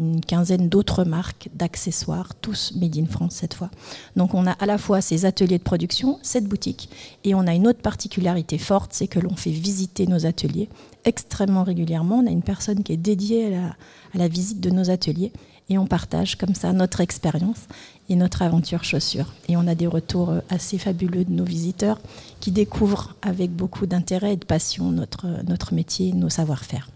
Une 0.00 0.20
quinzaine 0.20 0.68
d'autres 0.68 1.04
marques 1.04 1.50
d'accessoires, 1.54 2.34
tous 2.34 2.72
made 2.74 2.96
in 2.96 3.06
France 3.06 3.34
cette 3.34 3.54
fois. 3.54 3.70
Donc 4.16 4.34
on 4.34 4.46
a 4.46 4.52
à 4.52 4.66
la 4.66 4.78
fois 4.78 5.00
ces 5.00 5.26
ateliers 5.26 5.58
de 5.58 5.62
production, 5.62 6.18
cette 6.22 6.46
boutique, 6.46 6.88
et 7.24 7.34
on 7.34 7.46
a 7.46 7.54
une 7.54 7.68
autre 7.68 7.82
particularité 7.82 8.58
forte, 8.58 8.92
c'est 8.94 9.06
que 9.06 9.20
l'on 9.20 9.36
fait 9.36 9.50
visiter 9.50 10.06
nos 10.06 10.26
ateliers 10.26 10.68
extrêmement 11.04 11.64
régulièrement. 11.64 12.18
On 12.18 12.26
a 12.26 12.30
une 12.30 12.42
personne 12.42 12.82
qui 12.82 12.92
est 12.92 12.96
dédiée 12.96 13.54
à 13.56 13.76
la, 14.18 14.28
visite 14.28 14.60
de 14.60 14.70
nos 14.70 14.90
ateliers 14.90 15.32
et 15.68 15.78
on 15.78 15.86
partage 15.86 16.36
comme 16.36 16.54
ça 16.54 16.72
notre 16.72 17.00
expérience 17.00 17.66
et 18.08 18.16
notre 18.16 18.42
aventure 18.42 18.84
chaussure. 18.84 19.32
Et 19.48 19.56
on 19.56 19.66
a 19.66 19.74
des 19.74 19.86
retours 19.86 20.34
assez 20.48 20.78
fabuleux 20.78 21.24
de 21.24 21.32
nos 21.32 21.44
visiteurs 21.44 22.00
qui 22.40 22.50
découvrent 22.50 23.14
avec 23.22 23.50
beaucoup 23.50 23.86
d'intérêt 23.86 24.34
et 24.34 24.36
de 24.36 24.44
passion 24.44 24.90
notre, 24.90 25.26
notre 25.46 25.74
métier, 25.74 26.12
nos 26.12 26.30
savoir-faire. 26.30 26.88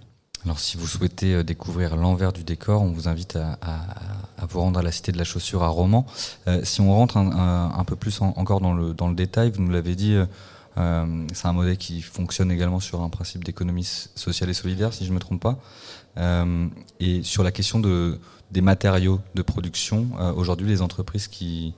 Alors 0.44 0.58
si 0.58 0.76
vous 0.76 0.86
souhaitez 0.86 1.34
euh, 1.34 1.42
découvrir 1.42 1.96
l'envers 1.96 2.32
du 2.32 2.44
décor, 2.44 2.82
on 2.82 2.90
vous 2.90 3.08
invite 3.08 3.36
à, 3.36 3.58
vous 4.46 4.60
rendre 4.60 4.78
à 4.78 4.82
la 4.82 4.92
Cité 4.92 5.10
de 5.10 5.16
la 5.16 5.24
Chaussure 5.24 5.62
à 5.62 5.68
Romans. 5.68 6.04
Euh, 6.48 6.60
si 6.64 6.82
on 6.82 6.92
rentre 6.92 7.16
un, 7.16 7.84
peu 7.86 7.96
plus 7.96 8.20
en, 8.20 8.34
encore 8.36 8.60
dans 8.60 8.74
le, 8.74 9.14
détail, 9.14 9.50
vous 9.50 9.62
nous 9.62 9.70
l'avez 9.70 9.94
dit, 9.94 10.14
euh, 10.76 11.26
c'est 11.32 11.48
un 11.48 11.54
modèle 11.54 11.78
qui 11.78 12.02
fonctionne 12.02 12.50
également 12.50 12.80
sur 12.80 13.00
un 13.00 13.08
principe 13.08 13.42
d'économie 13.42 13.88
sociale 14.14 14.50
et 14.50 14.54
solidaire, 14.54 14.92
si 14.92 15.04
je 15.06 15.10
ne 15.10 15.14
me 15.14 15.20
trompe 15.20 15.40
pas. 15.40 15.58
Et 17.00 17.22
sur 17.22 17.42
la 17.42 17.50
question 17.50 17.80
de, 17.80 18.20
des 18.50 18.60
matériaux 18.60 19.20
de 19.34 19.42
production, 19.42 20.08
aujourd'hui 20.36 20.68
les 20.68 20.82
entreprises 20.82 21.26
qui, 21.26 21.74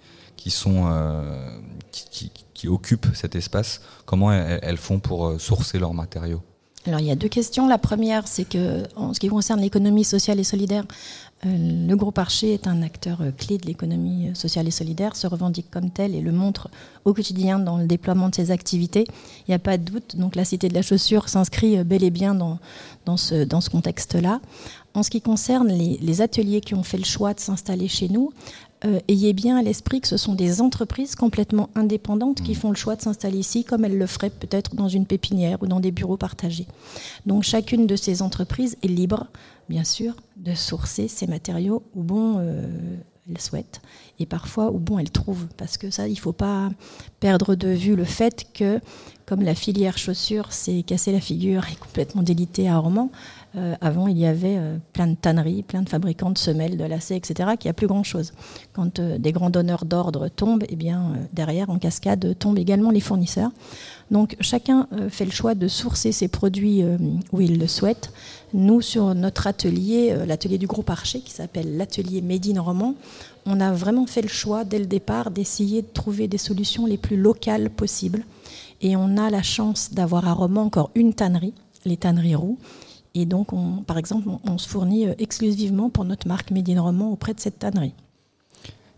occupent 2.66 3.06
cet 3.14 3.36
espace, 3.36 3.80
comment 4.06 4.32
elles 4.32 4.76
font 4.76 4.98
pour 4.98 5.40
sourcer 5.40 5.78
leurs 5.78 5.94
matériaux? 5.94 6.42
Alors 6.86 7.00
il 7.00 7.06
y 7.06 7.10
a 7.10 7.16
deux 7.16 7.28
questions. 7.28 7.66
La 7.66 7.78
première, 7.78 8.28
c'est 8.28 8.48
que 8.48 8.84
en 8.96 9.12
ce 9.14 9.20
qui 9.20 9.28
concerne 9.28 9.60
l'économie 9.60 10.04
sociale 10.04 10.38
et 10.38 10.44
solidaire, 10.44 10.84
euh, 11.44 11.86
le 11.88 11.94
groupe 11.96 12.18
Archer 12.18 12.54
est 12.54 12.66
un 12.66 12.80
acteur 12.80 13.20
euh, 13.20 13.30
clé 13.30 13.58
de 13.58 13.66
l'économie 13.66 14.28
euh, 14.30 14.34
sociale 14.34 14.66
et 14.66 14.70
solidaire, 14.70 15.16
se 15.16 15.26
revendique 15.26 15.70
comme 15.70 15.90
tel 15.90 16.14
et 16.14 16.22
le 16.22 16.32
montre 16.32 16.70
au 17.04 17.12
quotidien 17.12 17.58
dans 17.58 17.76
le 17.76 17.86
déploiement 17.86 18.30
de 18.30 18.34
ses 18.34 18.50
activités. 18.50 19.04
Il 19.40 19.50
n'y 19.50 19.54
a 19.54 19.58
pas 19.58 19.76
de 19.76 19.84
doute. 19.84 20.16
Donc 20.16 20.34
la 20.34 20.46
Cité 20.46 20.68
de 20.68 20.74
la 20.74 20.80
Chaussure 20.80 21.28
s'inscrit 21.28 21.84
bel 21.84 22.02
et 22.04 22.10
bien 22.10 22.34
dans, 22.34 22.58
ce, 23.16 23.68
contexte-là. 23.68 24.40
En 24.94 25.02
ce 25.02 25.10
qui 25.10 25.20
concerne 25.20 25.68
les, 25.68 26.20
ateliers 26.22 26.62
qui 26.62 26.74
ont 26.74 26.82
fait 26.82 26.96
le 26.96 27.04
choix 27.04 27.34
de 27.34 27.40
s'installer 27.40 27.86
chez 27.86 28.08
nous, 28.08 28.32
euh, 28.84 29.00
ayez 29.08 29.32
bien 29.32 29.56
à 29.56 29.62
l'esprit 29.62 30.00
que 30.00 30.08
ce 30.08 30.16
sont 30.16 30.34
des 30.34 30.60
entreprises 30.60 31.14
complètement 31.14 31.70
indépendantes 31.74 32.42
qui 32.42 32.54
font 32.54 32.68
le 32.68 32.76
choix 32.76 32.94
de 32.94 33.02
s'installer 33.02 33.38
ici, 33.38 33.64
comme 33.64 33.84
elles 33.84 33.96
le 33.96 34.06
feraient 34.06 34.30
peut-être 34.30 34.74
dans 34.74 34.88
une 34.88 35.06
pépinière 35.06 35.62
ou 35.62 35.66
dans 35.66 35.80
des 35.80 35.90
bureaux 35.90 36.18
partagés. 36.18 36.66
Donc 37.24 37.42
chacune 37.42 37.86
de 37.86 37.96
ces 37.96 38.20
entreprises 38.20 38.76
est 38.82 38.88
libre, 38.88 39.26
bien 39.68 39.84
sûr, 39.84 40.14
de 40.36 40.54
sourcer 40.54 41.08
ses 41.08 41.26
matériaux 41.26 41.82
où 41.94 42.02
bon 42.02 42.36
euh, 42.38 42.66
elle 43.28 43.40
souhaite 43.40 43.80
et 44.18 44.26
parfois 44.26 44.70
où 44.70 44.78
bon 44.78 44.98
elle 44.98 45.10
trouve. 45.10 45.46
Parce 45.56 45.78
que 45.78 45.90
ça, 45.90 46.06
il 46.06 46.14
ne 46.14 46.18
faut 46.18 46.32
pas 46.32 46.70
perdre 47.20 47.54
de 47.54 47.68
vue 47.68 47.96
le 47.96 48.04
fait 48.04 48.46
que, 48.52 48.80
comme 49.24 49.42
la 49.42 49.54
filière 49.54 49.98
chaussures 49.98 50.52
s'est 50.52 50.82
cassée 50.82 51.12
la 51.12 51.20
figure 51.20 51.64
et 51.72 51.76
complètement 51.76 52.22
délitée 52.22 52.68
à 52.68 52.78
Romans, 52.78 53.10
euh, 53.56 53.74
avant, 53.80 54.06
il 54.06 54.18
y 54.18 54.26
avait 54.26 54.56
euh, 54.58 54.76
plein 54.92 55.06
de 55.06 55.14
tanneries, 55.14 55.62
plein 55.62 55.80
de 55.80 55.88
fabricants 55.88 56.30
de 56.30 56.36
semelles, 56.36 56.76
de 56.76 56.84
lacets, 56.84 57.16
etc., 57.16 57.50
qui 57.58 57.68
a 57.68 57.72
plus 57.72 57.86
grand-chose. 57.86 58.32
Quand 58.74 58.98
euh, 58.98 59.16
des 59.16 59.32
grands 59.32 59.48
donneurs 59.48 59.86
d'ordre 59.86 60.28
tombent, 60.28 60.64
eh 60.68 60.76
bien, 60.76 61.14
derrière, 61.32 61.70
en 61.70 61.78
cascade, 61.78 62.36
tombent 62.38 62.58
également 62.58 62.90
les 62.90 63.00
fournisseurs. 63.00 63.50
Donc, 64.10 64.36
chacun 64.40 64.86
fait 65.08 65.24
le 65.24 65.32
choix 65.32 65.56
de 65.56 65.66
sourcer 65.66 66.12
ses 66.12 66.28
produits 66.28 66.84
où 67.32 67.40
il 67.40 67.58
le 67.58 67.66
souhaite. 67.66 68.12
Nous, 68.54 68.80
sur 68.80 69.16
notre 69.16 69.48
atelier, 69.48 70.14
l'atelier 70.28 70.58
du 70.58 70.68
groupe 70.68 70.88
Archer, 70.90 71.18
qui 71.18 71.32
s'appelle 71.32 71.76
l'atelier 71.76 72.22
Made 72.22 72.46
in 72.46 72.60
Roman, 72.60 72.94
on 73.46 73.58
a 73.58 73.72
vraiment 73.72 74.06
fait 74.06 74.22
le 74.22 74.28
choix, 74.28 74.62
dès 74.62 74.78
le 74.78 74.86
départ, 74.86 75.32
d'essayer 75.32 75.82
de 75.82 75.88
trouver 75.92 76.28
des 76.28 76.38
solutions 76.38 76.86
les 76.86 76.98
plus 76.98 77.16
locales 77.16 77.68
possibles. 77.68 78.24
Et 78.80 78.94
on 78.94 79.16
a 79.16 79.28
la 79.28 79.42
chance 79.42 79.92
d'avoir 79.92 80.28
à 80.28 80.34
Romans 80.34 80.62
encore 80.62 80.90
une 80.94 81.12
tannerie, 81.12 81.54
les 81.84 81.96
tanneries 81.96 82.36
Roux, 82.36 82.58
et 83.16 83.24
donc, 83.24 83.54
on, 83.54 83.82
par 83.82 83.96
exemple, 83.96 84.28
on, 84.44 84.58
se 84.58 84.68
fournit 84.68 85.06
euh, 85.06 85.14
exclusivement 85.18 85.88
pour 85.88 86.04
notre 86.04 86.28
marque 86.28 86.50
Made 86.50 86.68
in 86.68 86.80
Roman 86.80 87.10
auprès 87.10 87.32
de 87.32 87.40
cette 87.40 87.58
tannerie. 87.58 87.94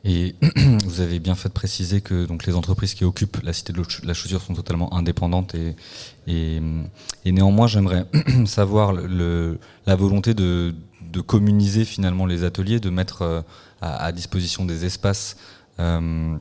Et 0.04 0.34
vous 0.84 1.00
avez 1.00 1.20
bien 1.20 1.36
fait 1.36 1.48
de 1.48 1.54
préciser 1.54 2.00
que 2.00 2.26
donc, 2.26 2.44
les 2.44 2.56
entreprises 2.56 2.94
qui 2.94 3.04
occupent 3.04 3.38
la 3.44 3.52
cité 3.52 3.72
de 3.72 3.80
la 4.04 4.14
chaussure 4.14 4.42
sont 4.42 4.54
totalement 4.54 4.92
indépendantes 4.92 5.54
et, 6.26 6.60
néanmoins 7.24 7.68
j'aimerais 7.68 8.06
savoir 8.46 8.92
la 8.92 9.96
volonté 9.96 10.34
de, 10.34 10.74
communiser 11.26 11.84
finalement 11.84 12.26
les 12.26 12.42
ateliers, 12.42 12.80
de 12.80 12.90
mettre 12.90 13.22
euh, 13.22 13.42
à, 13.80 14.10
disposition 14.12 14.64
des 14.64 14.84
espaces 14.84 15.36
euh, 15.78 16.36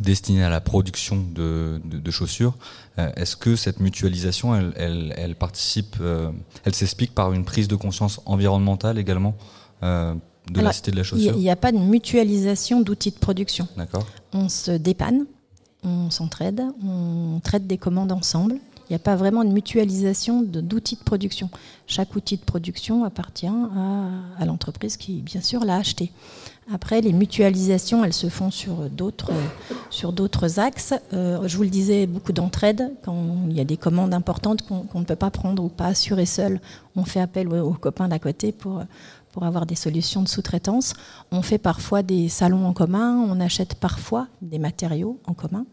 destinée 0.00 0.42
à 0.42 0.50
la 0.50 0.60
production 0.60 1.16
de 1.16 2.10
chaussures. 2.10 2.54
Euh, 2.98 3.10
Est-ce 3.16 3.36
que 3.36 3.56
cette 3.56 3.80
mutualisation, 3.80 4.54
elle, 4.54 4.72
elle, 4.76 5.14
elle 5.16 5.34
participe, 5.34 5.96
euh, 6.00 6.30
elle 6.64 6.74
s'explique 6.74 7.14
par 7.14 7.32
une 7.32 7.44
prise 7.44 7.68
de 7.68 7.76
conscience 7.76 8.20
environnementale 8.26 8.98
également 8.98 9.34
euh, 9.82 10.14
de 10.50 10.58
Alors, 10.58 10.68
la 10.68 10.72
cité 10.72 10.90
de 10.90 10.96
la 10.96 11.02
chaussure 11.02 11.32
Il 11.34 11.40
n'y 11.40 11.50
a 11.50 11.56
pas 11.56 11.72
de 11.72 11.78
mutualisation 11.78 12.80
d'outils 12.80 13.10
de 13.10 13.18
production. 13.18 13.66
D'accord. 13.76 14.06
On 14.32 14.48
se 14.48 14.72
dépanne, 14.72 15.26
on 15.84 16.10
s'entraide, 16.10 16.62
on 16.84 17.40
traite 17.42 17.66
des 17.66 17.78
commandes 17.78 18.12
ensemble. 18.12 18.56
Il 18.88 18.92
n'y 18.92 18.96
a 18.96 18.98
pas 18.98 19.16
vraiment 19.16 19.44
de 19.44 19.50
mutualisation 19.50 20.42
d'outils 20.42 20.96
de, 20.96 21.02
production. 21.02 21.50
Chaque 21.86 22.14
outil 22.14 22.36
de 22.36 22.42
production 22.42 23.04
appartient 23.04 23.46
à, 23.46 24.44
l'entreprise 24.44 24.96
qui, 24.96 25.22
bien 25.22 25.40
sûr, 25.40 25.64
l'a 25.64 25.76
acheté. 25.76 26.12
Après, 26.72 27.00
les 27.00 27.12
mutualisations, 27.12 28.04
elles 28.04 28.12
se 28.12 28.28
font 28.28 28.50
sur 28.50 28.88
d'autres 28.90 30.58
axes. 30.58 30.94
Euh, 31.12 31.46
je 31.46 31.56
vous 31.56 31.64
le 31.64 31.70
disais, 31.70 32.06
beaucoup 32.06 32.32
d'entraide. 32.32 32.92
Quand 33.02 33.16
il 33.48 33.56
y 33.56 33.60
a 33.60 33.64
des 33.64 33.76
commandes 33.76 34.14
importantes 34.14 34.62
qu'on 34.62 34.82
qu 34.82 34.98
ne 34.98 35.04
peut 35.04 35.16
pas 35.16 35.30
prendre 35.30 35.64
ou 35.64 35.68
pas 35.68 35.86
assurer 35.86 36.26
seul, 36.26 36.60
on 36.94 37.04
fait 37.04 37.20
appel 37.20 37.48
aux, 37.48 37.72
copains 37.72 38.08
d'à 38.08 38.18
côté 38.18 38.52
pour 38.52 38.84
avoir 39.40 39.66
des 39.66 39.74
solutions 39.74 40.22
de 40.22 40.28
sous-traitance. 40.28 40.94
On 41.30 41.42
fait 41.42 41.58
parfois 41.58 42.02
des 42.02 42.28
salons 42.28 42.66
en 42.66 42.72
commun, 42.72 43.16
on 43.16 43.40
achète 43.40 43.74
parfois 43.74 44.28
des 44.40 44.58
matériaux 44.58 45.18
en 45.26 45.34
commun, 45.34 45.64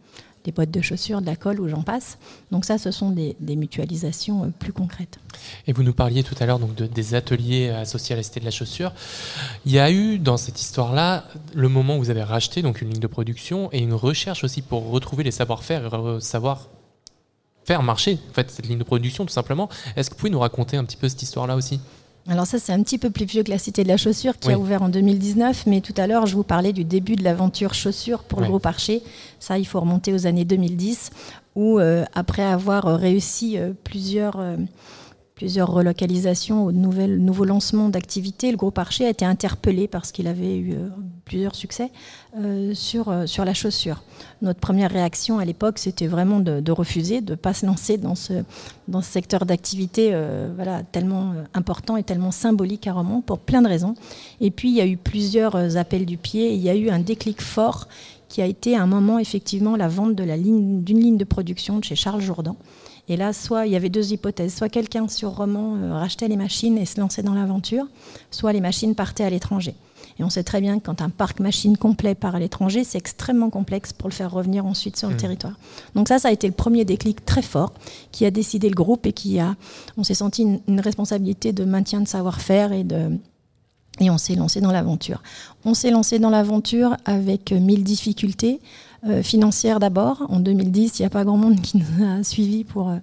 des 0.44 0.52
boîtes 0.52 0.72
de 0.72 0.82
chaussures, 0.82 1.22
de 1.22 1.26
la 1.26 1.36
colle 1.36 1.60
ou 1.60 1.68
j'en 1.68 1.82
passe. 1.82 2.18
Donc 2.52 2.66
ça, 2.66 2.78
ce 2.78 2.92
sont 2.92 3.12
des, 3.12 3.36
mutualisations 3.56 4.46
euh, 4.46 4.48
plus 4.58 4.74
concrètes. 4.74 5.20
Et 5.68 5.74
vous 5.74 5.84
nous 5.84 5.94
parliez 5.94 6.24
tout 6.24 6.36
à 6.40 6.46
l'heure 6.46 6.60
donc 6.60 6.76
de, 6.76 6.86
des 6.86 7.16
ateliers 7.16 7.70
associés 7.70 8.14
à 8.14 8.18
la 8.18 8.24
Cité 8.24 8.40
de 8.40 8.46
la 8.46 8.52
Chaussure. 8.52 8.94
Il 9.66 9.72
y 9.72 9.80
a 9.80 9.92
eu 9.92 10.20
dans 10.20 10.38
cette 10.38 10.60
histoire-là 10.60 11.26
le 11.54 11.70
moment 11.70 11.98
où 11.98 12.00
vous 12.00 12.10
avez 12.10 12.24
racheté 12.24 12.62
donc 12.62 12.82
une 12.82 12.90
ligne 12.90 13.00
de 13.00 13.08
production 13.08 13.70
et 13.72 13.80
une 13.80 13.94
recherche 13.94 14.44
aussi 14.44 14.62
pour 14.62 14.90
retrouver 14.90 15.24
les 15.24 15.32
savoir-faire 15.32 15.86
et 15.86 16.22
savoir 16.22 16.70
faire 17.66 17.84
marcher 17.84 18.18
en 18.32 18.34
fait 18.34 18.50
cette 18.50 18.66
ligne 18.66 18.80
de 18.80 18.84
production 18.84 19.26
tout 19.26 19.34
simplement. 19.34 19.70
Est-ce 19.96 20.10
que 20.10 20.16
vous 20.16 20.20
pouvez 20.20 20.32
nous 20.32 20.40
raconter 20.40 20.78
un 20.78 20.86
petit 20.86 20.98
peu 20.98 21.08
cette 21.10 21.22
histoire-là 21.22 21.56
aussi? 21.56 21.80
Alors 22.30 22.46
ça, 22.46 22.60
c'est 22.60 22.72
un 22.72 22.84
petit 22.84 23.00
peu 23.00 23.10
plus 23.10 23.26
vieux 23.26 23.42
que 23.42 23.50
la 23.50 23.58
Cité 23.58 23.84
de 23.84 23.88
la 23.88 23.98
Chaussure 23.98 24.38
qui 24.38 24.50
oui. 24.50 24.54
a 24.54 24.60
ouvert 24.60 24.84
en 24.84 24.90
2019, 24.90 25.66
mais 25.66 25.82
tout 25.82 25.96
à 25.98 26.06
l'heure, 26.06 26.28
je 26.28 26.36
vous 26.36 26.44
parlais 26.44 26.74
du 26.74 26.84
début 26.84 27.16
de 27.16 27.24
l'aventure 27.24 27.74
chaussure 27.74 28.24
pour 28.24 28.40
le 28.40 28.48
groupe 28.48 28.68
Archer. 28.68 29.02
Ça, 29.40 29.58
il 29.58 29.66
faut 29.66 29.80
remonter 29.80 30.14
aux 30.14 30.28
années 30.28 30.46
2010, 30.46 31.10
où 31.56 31.80
euh, 31.80 32.06
après 32.14 32.44
avoir 32.44 32.86
réussi 33.00 33.58
euh, 33.58 33.72
plusieurs... 33.84 34.40
Euh, 34.40 34.58
plusieurs 35.40 35.72
relocalisations 35.72 36.66
ou 36.66 36.74
de 36.74 36.78
nouveaux 36.78 37.46
lancements 37.46 37.88
d'activités, 37.88 38.52
le 38.52 38.58
groupe 38.58 38.78
Archer 38.78 39.06
a 39.06 39.10
été 39.10 39.24
interpellé 39.24 39.88
parce 39.88 40.12
qu'il 40.12 40.28
avait 40.28 40.58
eu 40.58 40.74
euh, 40.74 40.90
plusieurs 41.24 41.56
succès 41.56 41.92
euh, 42.38 42.74
sur, 42.74 43.08
euh, 43.08 43.26
sur 43.26 43.46
la 43.46 43.54
chaussure. 43.54 44.04
Notre 44.42 44.60
première 44.60 44.92
réaction 44.92 45.40
à 45.40 45.46
l'époque, 45.46 45.80
c'était 45.80 46.08
vraiment 46.08 46.42
de, 46.42 46.72
refuser, 46.74 47.22
de 47.22 47.32
ne 47.32 47.36
pas 47.38 47.54
se 47.54 47.66
lancer 47.66 47.96
dans 47.96 48.16
ce, 48.16 48.34
dans 48.90 49.02
ce 49.02 49.10
secteur 49.10 49.46
d'activité 49.46 50.14
voilà, 50.56 50.84
tellement 50.84 51.34
important 51.54 51.96
et 51.96 52.04
tellement 52.04 52.32
symbolique 52.32 52.88
à 52.88 52.94
Romans 52.94 53.22
pour 53.22 53.40
plein 53.40 53.62
de 53.62 53.68
raisons. 53.70 53.96
Et 54.42 54.52
puis, 54.52 54.70
il 54.70 54.76
y 54.76 54.82
a 54.82 54.88
eu 54.88 54.98
plusieurs 54.98 55.78
appels 55.78 56.06
du 56.06 56.18
pied 56.18 56.54
il 56.54 56.62
y 56.62 56.70
a 56.70 56.76
eu 56.76 56.90
un 56.90 57.00
déclic 57.00 57.42
fort 57.42 57.88
qui 58.28 58.42
a 58.42 58.46
été 58.46 58.76
à 58.76 58.84
un 58.84 58.88
moment 58.88 59.20
effectivement 59.20 59.78
la 59.78 59.88
vente 59.88 60.16
de 60.16 60.24
ligne 60.24 60.84
d'une 60.84 61.00
ligne 61.00 61.18
de 61.18 61.26
production 61.26 61.80
de 61.80 61.84
chez 61.86 61.96
Charles 61.96 62.22
Jourdan. 62.22 62.58
Et 63.10 63.18
là, 63.18 63.34
soit 63.34 63.66
il 63.66 63.74
y 63.74 63.76
avait 63.76 63.90
deux 63.90 64.14
hypothèses, 64.14 64.56
soit 64.56 64.70
quelqu'un 64.70 65.08
sur 65.08 65.32
Roman 65.32 65.76
euh, 65.76 65.94
rachetait 65.94 66.28
les 66.28 66.38
machines 66.38 66.78
et 66.78 66.86
se 66.86 67.00
lançait 67.00 67.24
dans 67.24 67.34
l'aventure, 67.34 67.86
soit 68.30 68.54
les 68.54 68.62
machines 68.62 68.94
partaient 68.94 69.24
à 69.24 69.30
l'étranger. 69.30 69.76
Et 70.20 70.24
on 70.24 70.30
sait 70.30 70.44
très 70.44 70.62
bien 70.62 70.80
que 70.80 70.86
quand 70.86 71.02
un 71.02 71.10
parc 71.10 71.40
machine 71.40 71.76
complet 71.78 72.14
part 72.14 72.36
à 72.36 72.40
l'étranger, 72.40 72.84
c'est 72.84 72.98
extrêmement 72.98 73.50
complexe 73.50 73.94
pour 73.94 74.10
le 74.10 74.14
faire 74.14 74.32
revenir 74.32 74.66
ensuite 74.66 74.96
sur 74.96 75.10
le 75.10 75.16
Mmh. 75.16 75.18
territoire. 75.18 75.54
Donc 75.96 76.08
ça, 76.08 76.20
ça 76.20 76.28
a 76.28 76.32
été 76.32 76.46
le 76.46 76.54
premier 76.54 76.86
déclic 76.86 77.26
très 77.26 77.42
fort 77.42 77.74
qui 78.12 78.26
a 78.26 78.32
décidé 78.32 78.70
le 78.70 78.76
groupe 78.76 79.06
et 79.06 79.14
qui 79.14 79.40
a, 79.40 79.56
on 79.98 80.04
s'est 80.04 80.14
senti 80.14 80.44
une, 80.44 80.60
une 80.68 80.80
responsabilité 80.80 81.52
de 81.52 81.66
maintien 81.66 82.02
de 82.02 82.08
savoir-faire 82.08 82.74
et 82.74 82.84
de, 82.84 83.18
et 84.00 84.10
on 84.10 84.18
s'est 84.18 84.36
lancé 84.36 84.62
dans 84.62 84.72
l'aventure. 84.72 85.22
On 85.66 85.74
s'est 85.74 85.92
lancé 85.92 86.20
dans 86.20 86.30
l'aventure 86.30 86.96
avec 87.06 87.52
mille 87.52 87.84
difficultés 87.84 88.62
euh, 89.08 89.24
financières 89.24 89.80
d'abord. 89.80 90.26
En 90.30 90.40
2010, 90.40 91.00
il 91.00 91.02
n'y 91.02 91.06
a 91.06 91.10
pas 91.10 91.24
grand 91.24 91.38
monde 91.38 91.62
qui 91.62 91.78
nous 91.78 92.06
a 92.06 92.24
suivis 92.24 92.64
pour, 92.64 92.90
euh, 92.90 92.98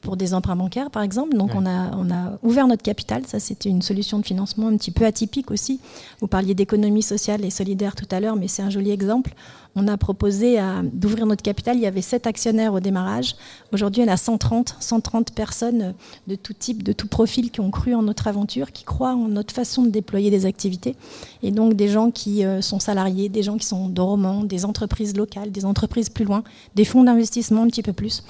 pour 0.00 0.16
des 0.16 0.32
emprunts 0.34 0.56
bancaires, 0.56 0.90
par 0.90 1.02
exemple. 1.02 1.36
Donc 1.36 1.50
Ouais. 1.50 1.60
on, 1.60 1.66
a, 1.66 1.90
on 1.96 2.10
a 2.10 2.38
ouvert 2.42 2.66
notre 2.68 2.82
capital. 2.82 3.22
Ça, 3.26 3.40
c'était 3.40 3.68
une 3.68 3.82
solution 3.82 4.18
de 4.18 4.24
financement 4.24 4.68
un 4.68 4.76
petit 4.76 4.90
peu 4.90 5.04
atypique 5.04 5.50
aussi. 5.50 5.80
Vous 6.20 6.26
parliez 6.28 6.54
d'économie 6.54 7.02
sociale 7.02 7.44
et 7.44 7.50
solidaire 7.50 7.94
tout 7.96 8.06
à 8.10 8.20
l'heure, 8.20 8.36
mais 8.36 8.48
c'est 8.48 8.62
un 8.62 8.70
joli 8.70 8.90
exemple. 8.90 9.34
On 9.76 9.86
a 9.86 9.96
proposé 9.96 10.58
d'ouvrir 10.92 11.26
notre 11.26 11.42
capital. 11.42 11.76
Il 11.76 11.82
y 11.82 11.86
avait 11.86 12.00
sept 12.02 12.26
actionnaires 12.26 12.74
au 12.74 12.80
démarrage. 12.80 13.36
Aujourd'hui, 13.72 14.02
il 14.02 14.06
y 14.06 14.10
en 14.10 14.12
a 14.12 14.16
130, 14.16 14.76
130 14.80 15.32
personnes 15.32 15.94
de 16.26 16.34
tout 16.34 16.52
type, 16.54 16.82
de 16.82 16.92
tout 16.92 17.06
profil 17.06 17.50
qui 17.50 17.60
ont 17.60 17.70
cru 17.70 17.94
en 17.94 18.02
notre 18.02 18.26
aventure, 18.26 18.72
qui 18.72 18.82
croient 18.84 19.14
en 19.14 19.28
notre 19.28 19.54
façon 19.54 19.82
de 19.82 19.90
déployer 19.90 20.30
des 20.30 20.46
activités. 20.46 20.96
Et 21.42 21.52
donc 21.52 21.74
des 21.74 21.88
gens 21.88 22.10
qui 22.10 22.44
euh, 22.44 22.60
sont 22.60 22.80
salariés, 22.80 23.28
des 23.28 23.42
gens 23.44 23.56
qui 23.56 23.66
sont 23.66 23.88
de 23.88 24.00
romans, 24.00 24.42
des 24.42 24.64
entreprises 24.64 25.16
locales, 25.16 25.52
des 25.52 25.64
entreprises 25.64 26.08
plus 26.08 26.24
loin, 26.24 26.42
des 26.74 26.84
fonds 26.84 27.04
d'investissement 27.04 27.62
un 27.62 27.68
petit 27.68 27.82
peu 27.82 27.92
plus. 27.92 28.24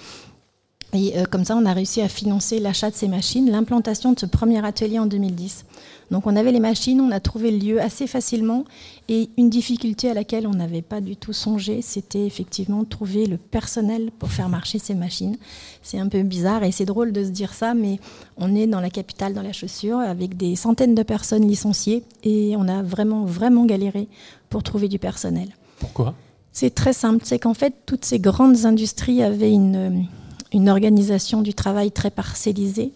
Et 0.94 1.18
euh, 1.18 1.24
comme 1.24 1.44
ça, 1.44 1.54
on 1.54 1.66
a 1.66 1.72
réussi 1.74 2.00
à 2.00 2.08
financer 2.08 2.60
l'achat 2.60 2.90
de 2.90 2.94
ces 2.94 3.08
machines, 3.08 3.50
l'implantation 3.50 4.12
de 4.12 4.18
ce 4.18 4.24
premier 4.24 4.64
atelier 4.64 4.98
en 4.98 5.06
2010. 5.06 5.66
Donc 6.10 6.26
on 6.26 6.34
avait 6.34 6.52
les 6.52 6.60
machines, 6.60 7.02
on 7.02 7.10
a 7.10 7.20
trouvé 7.20 7.50
le 7.50 7.58
lieu 7.58 7.80
assez 7.80 8.06
facilement. 8.06 8.64
Et 9.10 9.28
une 9.36 9.50
difficulté 9.50 10.10
à 10.10 10.14
laquelle 10.14 10.46
on 10.46 10.52
n'avait 10.52 10.80
pas 10.80 11.02
du 11.02 11.14
tout 11.16 11.34
songé, 11.34 11.82
c'était 11.82 12.24
effectivement 12.24 12.84
trouver 12.84 13.26
le 13.26 13.36
personnel 13.36 14.10
pour 14.18 14.30
faire 14.30 14.48
marcher 14.48 14.78
ces 14.78 14.94
machines. 14.94 15.36
C'est 15.82 15.98
un 15.98 16.08
peu 16.08 16.22
bizarre 16.22 16.64
et 16.64 16.72
c'est 16.72 16.86
drôle 16.86 17.12
de 17.12 17.22
se 17.22 17.30
dire 17.30 17.52
ça, 17.52 17.74
mais 17.74 18.00
on 18.38 18.54
est 18.54 18.66
dans 18.66 18.80
la 18.80 18.90
capitale, 18.90 19.34
dans 19.34 19.42
la 19.42 19.52
chaussure, 19.52 19.98
avec 19.98 20.38
des 20.38 20.56
centaines 20.56 20.94
de 20.94 21.02
personnes 21.02 21.46
licenciées 21.46 22.02
et 22.24 22.54
on 22.56 22.66
a 22.66 22.82
vraiment, 22.82 23.24
vraiment 23.24 23.66
galéré 23.66 24.08
pour 24.48 24.62
trouver 24.62 24.88
du 24.88 24.98
personnel. 24.98 25.48
Pourquoi? 25.80 26.14
C'est 26.50 26.74
très 26.74 26.94
simple, 26.94 27.24
c'est 27.24 27.38
qu'en 27.38 27.54
fait, 27.54 27.74
toutes 27.84 28.06
ces 28.06 28.18
grandes 28.18 28.64
industries 28.64 29.22
avaient 29.22 29.52
une, 29.52 30.08
une 30.52 30.68
organisation 30.68 31.42
du 31.42 31.54
travail 31.54 31.90
très 31.90 32.10
parcellisée. 32.10 32.92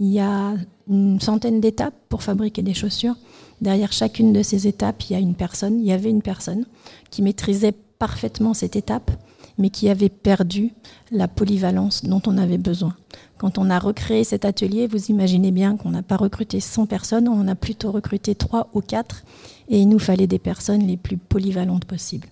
Il 0.00 0.08
y 0.08 0.20
a 0.20 0.54
une 0.88 1.20
centaine 1.20 1.60
d'étapes 1.60 1.94
pour 2.08 2.22
fabriquer 2.22 2.62
des 2.62 2.74
chaussures. 2.74 3.16
Derrière 3.60 3.92
chacune 3.92 4.32
de 4.32 4.42
ces 4.42 4.66
étapes, 4.66 5.02
il 5.08 5.12
y 5.12 5.16
a 5.16 5.20
une 5.20 5.34
personne, 5.34 5.78
il 5.78 5.86
y 5.86 5.92
avait 5.92 6.10
une 6.10 6.22
personne 6.22 6.64
qui 7.10 7.22
maîtrisait 7.22 7.74
parfaitement 7.98 8.54
cette 8.54 8.74
étape, 8.74 9.10
mais 9.58 9.70
qui 9.70 9.88
avait 9.88 10.08
perdu 10.08 10.72
la 11.10 11.28
polyvalence 11.28 12.04
dont 12.04 12.22
on 12.26 12.38
avait 12.38 12.58
besoin. 12.58 12.94
Quand 13.38 13.58
on 13.58 13.70
a 13.70 13.78
recréé 13.78 14.22
cet 14.24 14.44
atelier, 14.44 14.86
vous 14.86 15.06
imaginez 15.06 15.50
bien 15.50 15.76
qu'on 15.76 15.90
n'a 15.90 16.02
pas 16.02 16.16
recruté 16.16 16.60
100 16.60 16.86
personnes, 16.86 17.28
on 17.28 17.40
en 17.40 17.48
a 17.48 17.54
plutôt 17.54 17.90
recruté 17.90 18.34
3 18.34 18.70
ou 18.72 18.80
4, 18.80 19.24
et 19.68 19.80
il 19.80 19.88
nous 19.88 19.98
fallait 19.98 20.26
des 20.26 20.38
personnes 20.38 20.86
les 20.86 20.96
plus 20.96 21.16
polyvalentes 21.16 21.84
possibles. 21.84 22.28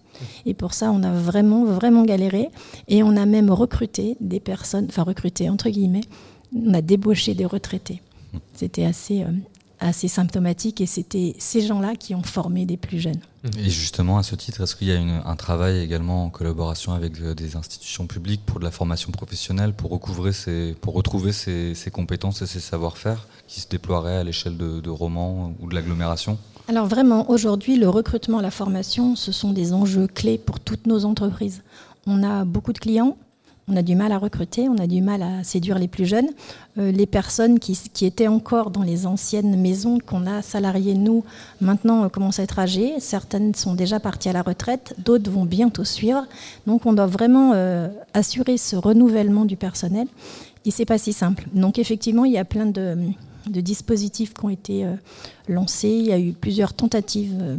Et 0.46 0.54
pour 0.54 0.72
ça, 0.72 0.92
on 0.92 1.02
a 1.02 1.12
vraiment, 1.12 1.64
vraiment 1.64 2.04
galéré, 2.04 2.48
et 2.86 3.02
on 3.02 3.16
a 3.16 3.26
même 3.26 3.50
recruté 3.50 4.16
des 4.20 4.40
personnes, 4.40 4.86
enfin 4.88 5.02
recruté 5.02 5.50
entre 5.50 5.68
guillemets, 5.68 6.04
on 6.54 6.74
a 6.74 6.80
débauché 6.80 7.34
des 7.34 7.46
retraités. 7.46 8.02
C'était 8.54 8.84
assez, 8.84 9.22
euh, 9.22 9.32
assez 9.80 10.08
symptomatique, 10.08 10.80
et 10.80 10.86
c'était 10.86 11.34
ces 11.38 11.62
gens-là 11.62 11.94
qui 11.96 12.14
ont 12.14 12.22
formé 12.22 12.66
des 12.66 12.76
plus 12.76 13.00
jeunes. 13.00 13.20
Et 13.58 13.70
justement, 13.70 14.18
à 14.18 14.22
ce 14.22 14.34
titre, 14.34 14.60
est-ce 14.62 14.76
qu'il 14.76 14.88
y 14.88 14.92
a 14.92 14.96
une- 14.96 15.22
un 15.24 15.36
travail 15.36 15.78
également 15.80 16.24
en 16.24 16.30
collaboration 16.30 16.92
avec 16.92 17.18
euh, 17.20 17.34
des 17.34 17.56
institutions 17.56 18.06
publiques 18.06 18.42
pour 18.44 18.58
de 18.60 18.64
la 18.64 18.70
formation 18.70 19.10
professionnelle, 19.10 19.72
pour, 19.72 19.90
recouvrer 19.90 20.32
ces, 20.32 20.74
pour 20.80 20.92
retrouver 20.94 21.32
ces, 21.32 21.74
ces 21.74 21.90
compétences 21.90 22.42
et 22.42 22.46
ces 22.46 22.60
savoir-faire 22.60 23.26
qui 23.48 23.60
se 23.60 23.68
déploieraient 23.68 24.18
à 24.18 24.24
l'échelle 24.24 24.56
de, 24.58 24.80
de 24.80 24.90
Romans 24.90 25.54
ou 25.60 25.68
de 25.68 25.74
l'agglomération? 25.74 26.36
Alors 26.68 26.86
vraiment, 26.86 27.30
aujourd'hui, 27.30 27.76
le 27.76 27.88
recrutement, 27.88 28.40
la 28.40 28.50
formation, 28.50 29.16
ce 29.16 29.32
sont 29.32 29.52
des 29.52 29.72
enjeux 29.72 30.06
clés 30.06 30.38
pour 30.38 30.60
toutes 30.60 30.86
nos 30.86 31.04
entreprises. 31.04 31.62
On 32.06 32.22
a 32.22 32.44
beaucoup 32.44 32.72
de 32.72 32.78
clients, 32.78 33.16
on 33.70 33.76
a 33.76 33.82
du 33.82 33.94
mal 33.94 34.10
à 34.12 34.18
recruter, 34.18 34.68
on 34.68 34.78
a 34.78 34.86
du 34.86 35.00
mal 35.00 35.22
à 35.22 35.44
séduire 35.44 35.78
les 35.78 35.86
plus 35.86 36.04
jeunes. 36.04 36.28
Euh, 36.78 36.90
les 36.90 37.06
personnes 37.06 37.58
qui, 37.60 37.78
étaient 38.04 38.26
encore 38.26 38.70
dans 38.70 38.82
les 38.82 39.06
anciennes 39.06 39.60
maisons 39.60 39.98
qu'on 40.04 40.26
a 40.26 40.42
salariées, 40.42 40.94
nous, 40.94 41.24
maintenant 41.60 42.04
euh, 42.04 42.08
commencent 42.08 42.40
à 42.40 42.42
être 42.42 42.58
âgées. 42.58 42.94
Certaines 42.98 43.54
sont 43.54 43.74
déjà 43.74 44.00
parties 44.00 44.28
à 44.28 44.32
la 44.32 44.42
retraite, 44.42 44.94
d'autres 44.98 45.30
vont 45.30 45.44
bientôt 45.44 45.84
suivre. 45.84 46.26
Donc 46.66 46.84
on 46.84 46.92
doit 46.92 47.06
vraiment 47.06 47.52
euh, 47.54 47.88
assurer 48.12 48.56
ce 48.56 48.74
renouvellement 48.74 49.44
du 49.44 49.56
personnel. 49.56 50.08
Et 50.64 50.70
c'est 50.70 50.84
pas 50.84 50.98
si 50.98 51.12
simple. 51.12 51.46
Donc 51.54 51.78
effectivement, 51.78 52.24
il 52.24 52.32
y 52.32 52.38
a 52.38 52.44
plein 52.44 52.66
de, 52.66 52.96
dispositifs 53.46 54.34
qui 54.34 54.44
ont 54.44 54.50
été 54.50 54.86
lancés. 55.48 55.88
Il 55.88 56.06
y 56.06 56.12
a 56.12 56.18
eu 56.18 56.32
plusieurs 56.32 56.74
tentatives 56.74 57.58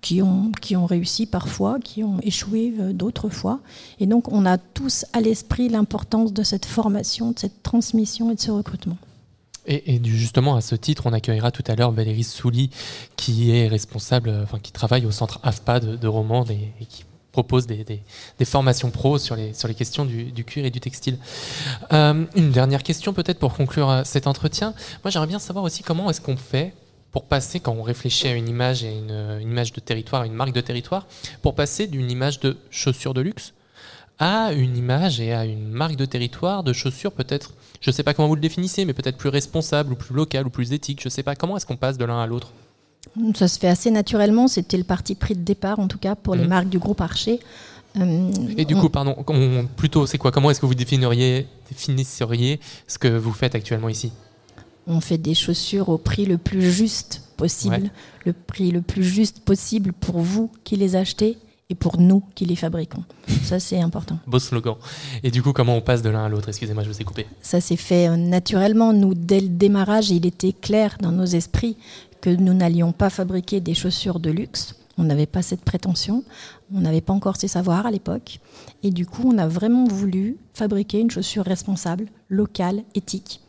qui, 0.00 0.22
ont, 0.22 0.50
qui 0.60 0.76
ont 0.76 0.86
réussi 0.86 1.26
parfois, 1.26 1.78
qui 1.78 2.02
ont 2.02 2.18
échoué 2.22 2.74
euh, 2.78 2.92
d'autres 2.92 3.28
fois. 3.28 3.60
Et 3.98 4.06
donc 4.06 4.32
on 4.32 4.46
a 4.46 4.58
tous 4.58 5.04
à 5.12 5.20
l'esprit 5.20 5.68
l'importance 5.68 6.32
de 6.32 6.42
cette 6.42 6.66
formation, 6.66 7.32
de 7.32 7.38
cette 7.38 7.62
transmission 7.62 8.30
et 8.30 8.34
de 8.34 8.40
ce 8.40 8.50
recrutement. 8.50 8.96
Et, 9.66 10.00
justement, 10.02 10.56
à 10.56 10.62
ce 10.62 10.74
titre, 10.74 11.02
on 11.06 11.12
accueillera 11.12 11.50
tout 11.50 11.62
à 11.66 11.76
l'heure 11.76 11.92
Valérie 11.92 12.24
Souli, 12.24 12.70
qui 13.16 13.52
est 13.52 13.68
responsable, 13.68 14.30
euh, 14.30 14.42
enfin, 14.42 14.58
qui 14.58 14.72
travaille 14.72 15.04
au 15.04 15.10
centre 15.10 15.38
AFPA 15.42 15.80
de, 15.80 15.96
de 15.96 16.08
Romande 16.08 16.50
et, 16.50 16.86
qui 16.86 17.04
propose 17.30 17.66
des, 17.66 18.02
formations 18.44 18.90
pro 18.90 19.18
sur 19.18 19.36
les, 19.36 19.54
sur 19.54 19.68
les 19.68 19.74
questions 19.74 20.04
du, 20.04 20.44
cuir 20.44 20.64
et 20.64 20.70
du 20.70 20.80
textile. 20.80 21.18
Euh, 21.92 22.24
une 22.34 22.50
dernière 22.50 22.82
question 22.82 23.12
peut-être 23.12 23.38
pour 23.38 23.54
conclure 23.54 24.02
cet 24.04 24.26
entretien. 24.26 24.74
Moi, 25.04 25.10
j'aimerais 25.10 25.28
bien 25.28 25.38
savoir 25.38 25.64
aussi 25.64 25.84
comment 25.84 26.10
est-ce 26.10 26.20
qu'on 26.20 26.36
fait 26.36 26.74
pour 27.12 27.24
passer, 27.24 27.58
quand 27.60 27.72
on 27.72 27.82
réfléchit 27.82 28.28
à 28.28 28.34
une 28.34 28.48
image 28.48 28.84
et 28.84 28.92
une, 28.96 29.10
une 29.40 29.50
image 29.50 29.72
de 29.72 29.80
territoire, 29.80 30.24
une 30.24 30.32
marque 30.34 30.52
de 30.52 30.60
territoire, 30.60 31.06
pour 31.42 31.54
passer 31.54 31.86
d'une 31.86 32.10
image 32.10 32.40
de 32.40 32.56
chaussures 32.70 33.14
de 33.14 33.20
luxe 33.20 33.52
à 34.18 34.52
une 34.52 34.76
image 34.76 35.18
et 35.20 35.32
à 35.32 35.44
une 35.46 35.68
marque 35.70 35.96
de 35.96 36.04
territoire 36.04 36.62
de 36.62 36.72
chaussures 36.74 37.12
peut-être, 37.12 37.52
je 37.80 37.88
ne 37.90 37.94
sais 37.94 38.02
pas 38.02 38.12
comment 38.14 38.28
vous 38.28 38.34
le 38.34 38.40
définissez, 38.42 38.84
mais 38.84 38.92
peut-être 38.92 39.16
plus 39.16 39.30
responsable 39.30 39.92
ou 39.94 39.96
plus 39.96 40.14
local 40.14 40.46
ou 40.46 40.50
plus 40.50 40.72
éthique, 40.72 41.00
je 41.00 41.06
ne 41.06 41.10
sais 41.10 41.22
pas. 41.22 41.34
Comment 41.34 41.56
est-ce 41.56 41.64
qu'on 41.66 41.76
passe 41.78 41.96
de 41.96 42.04
l'un 42.04 42.20
à 42.20 42.26
l'autre? 42.26 42.52
Ça 43.34 43.48
se 43.48 43.58
fait 43.58 43.66
assez 43.68 43.90
naturellement, 43.90 44.46
c'était 44.46 44.76
le 44.76 44.84
parti 44.84 45.14
pris 45.14 45.34
de 45.34 45.40
départ 45.42 45.78
en 45.80 45.88
tout 45.88 45.96
cas 45.98 46.14
pour 46.14 46.34
les 46.34 46.42
Mhm. 46.42 46.48
marques 46.48 46.68
du 46.68 46.78
groupe 46.78 47.00
Archer. 47.00 47.40
Euh, 47.96 48.30
Et 48.58 48.66
du 48.66 48.74
on- 48.74 48.80
coup, 48.82 48.88
pardon, 48.90 49.16
on- 49.26 49.66
plutôt, 49.66 50.06
c'est 50.06 50.18
quoi? 50.18 50.30
Comment 50.30 50.50
est-ce 50.50 50.60
que 50.60 50.66
vous 50.66 50.74
définiriez, 50.76 51.48
définisseriez 51.70 52.60
ce 52.86 52.98
que 52.98 53.08
vous 53.08 53.32
faites 53.32 53.54
actuellement 53.54 53.88
ici? 53.88 54.12
On 54.92 55.00
fait 55.00 55.18
des 55.18 55.34
chaussures 55.34 55.88
au 55.88 55.98
prix 55.98 56.26
le 56.26 56.36
plus 56.36 56.70
juste 56.72 57.22
possible, 57.36 57.74
Ouais. 57.84 57.90
le 58.26 58.32
prix 58.32 58.70
le 58.72 58.82
plus 58.82 59.04
juste 59.04 59.40
possible 59.44 59.92
pour 59.92 60.18
vous 60.18 60.50
qui 60.64 60.74
les 60.76 60.96
achetez 60.96 61.38
et 61.70 61.76
pour 61.76 61.98
nous 62.00 62.24
qui 62.34 62.44
les 62.44 62.56
fabriquons. 62.56 63.04
Ça, 63.44 63.60
c'est 63.60 63.80
important. 63.80 64.18
Beau 64.26 64.40
slogan. 64.40 64.74
Et 65.22 65.30
du 65.30 65.42
coup, 65.42 65.52
comment 65.52 65.76
on 65.76 65.80
passe 65.80 66.02
de 66.02 66.10
l'un 66.10 66.24
à 66.24 66.28
l'autre? 66.28 66.48
Excusez-moi, 66.48 66.82
je 66.82 66.88
vous 66.90 67.00
ai 67.00 67.04
coupé. 67.04 67.26
Ça 67.40 67.60
s'est 67.60 67.76
fait 67.76 68.08
euh, 68.08 68.16
naturellement. 68.16 68.92
Nous, 68.92 69.14
dès 69.14 69.40
le 69.40 69.48
démarrage, 69.48 70.10
il 70.10 70.26
était 70.26 70.52
clair 70.52 70.96
dans 71.00 71.12
nos 71.12 71.24
esprits 71.24 71.76
que 72.20 72.30
nous 72.30 72.52
n'allions 72.52 72.90
pas 72.92 73.08
fabriquer 73.10 73.60
des 73.60 73.74
chaussures 73.74 74.18
de 74.18 74.30
luxe. 74.30 74.74
On 74.98 75.04
n'avait 75.04 75.26
pas 75.26 75.42
cette 75.42 75.62
prétention. 75.64 76.24
On 76.74 76.80
n'avait 76.80 77.00
pas 77.00 77.12
encore 77.12 77.36
ces 77.36 77.48
savoirs 77.48 77.86
à 77.86 77.92
l'époque. 77.92 78.40
Et 78.82 78.90
du 78.90 79.06
coup, 79.06 79.22
on 79.32 79.38
a 79.38 79.46
vraiment 79.46 79.84
voulu 79.86 80.36
fabriquer 80.52 80.98
une 80.98 81.10
chaussure 81.12 81.44
responsable, 81.44 82.06
locale, 82.28 82.82
éthique. 82.96 83.40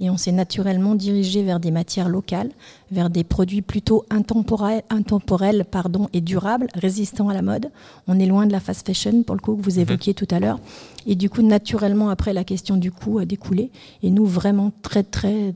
Et 0.00 0.10
on 0.10 0.16
s'est 0.16 0.32
naturellement 0.32 0.94
dirigé 0.94 1.42
vers 1.42 1.58
des 1.58 1.72
matières 1.72 2.08
locales, 2.08 2.50
vers 2.92 3.10
des 3.10 3.24
produits 3.24 3.62
plutôt 3.62 4.04
intemporels, 4.10 4.82
intemporels 4.90 5.64
pardon, 5.68 6.08
et 6.12 6.20
durables, 6.20 6.68
résistants 6.74 7.28
à 7.28 7.34
la 7.34 7.42
mode. 7.42 7.70
On 8.06 8.18
est 8.20 8.26
loin 8.26 8.46
de 8.46 8.52
la 8.52 8.60
fast 8.60 8.86
fashion, 8.86 9.24
pour 9.24 9.34
le 9.34 9.40
coup, 9.40 9.56
que 9.56 9.62
vous 9.62 9.80
évoquiez 9.80 10.14
tout 10.14 10.28
à 10.30 10.38
l'heure. 10.38 10.60
Et 11.06 11.16
du 11.16 11.28
coup, 11.28 11.42
naturellement, 11.42 12.10
après, 12.10 12.32
la 12.32 12.44
question 12.44 12.76
du 12.76 12.92
coût 12.92 13.18
a 13.18 13.24
découlé. 13.24 13.70
Et 14.04 14.10
nous, 14.10 14.24
vraiment, 14.24 14.72
très, 14.82 15.02
très, 15.02 15.52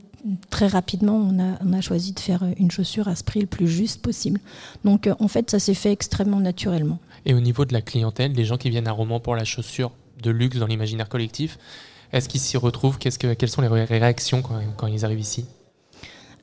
très 0.49 0.67
rapidement, 0.67 1.15
on 1.15 1.39
a, 1.39 1.57
on 1.65 1.71
a 1.71 1.79
choisi 1.79 2.11
de 2.11 2.19
faire 2.19 2.43
une 2.57 2.69
chaussure 2.69 3.07
à 3.07 3.15
ce 3.15 3.23
prix 3.23 3.39
le 3.39 3.47
plus 3.47 3.69
juste 3.69 4.01
possible. 4.01 4.41
Donc, 4.83 5.07
euh, 5.07 5.15
en 5.19 5.29
fait, 5.29 5.51
ça 5.51 5.59
s'est 5.59 5.73
fait 5.73 5.91
extrêmement 5.93 6.41
naturellement. 6.41 6.99
Et 7.25 7.33
au 7.33 7.39
niveau 7.39 7.63
de 7.63 7.71
la 7.71 7.81
clientèle, 7.81 8.33
les 8.33 8.43
gens 8.43 8.57
qui 8.57 8.69
viennent 8.69 8.87
à 8.87 8.91
Romans 8.91 9.21
pour 9.21 9.35
la 9.35 9.45
chaussure 9.45 9.91
de 10.21 10.31
luxe 10.31 10.57
dans 10.57 10.67
l'imaginaire 10.67 11.07
collectif, 11.07 11.57
est-ce 12.13 12.29
qu'ils 12.29 12.39
s'y 12.39 12.55
retrouvent? 12.57 12.97
Que, 12.99 13.33
Quelles 13.33 13.49
sont 13.49 13.61
les 13.61 13.67
ré- 13.67 13.85
réactions 13.85 14.41
quand, 14.41 14.59
quand 14.77 14.87
ils 14.87 15.03
arrivent 15.03 15.19
ici? 15.19 15.45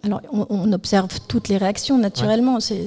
Alors, 0.03 0.21
on, 0.33 0.47
on 0.51 0.73
observe 0.73 1.09
toutes 1.29 1.49
les 1.49 1.57
réactions 1.57 1.97
naturellement. 1.99 2.59
C'est- 2.61 2.87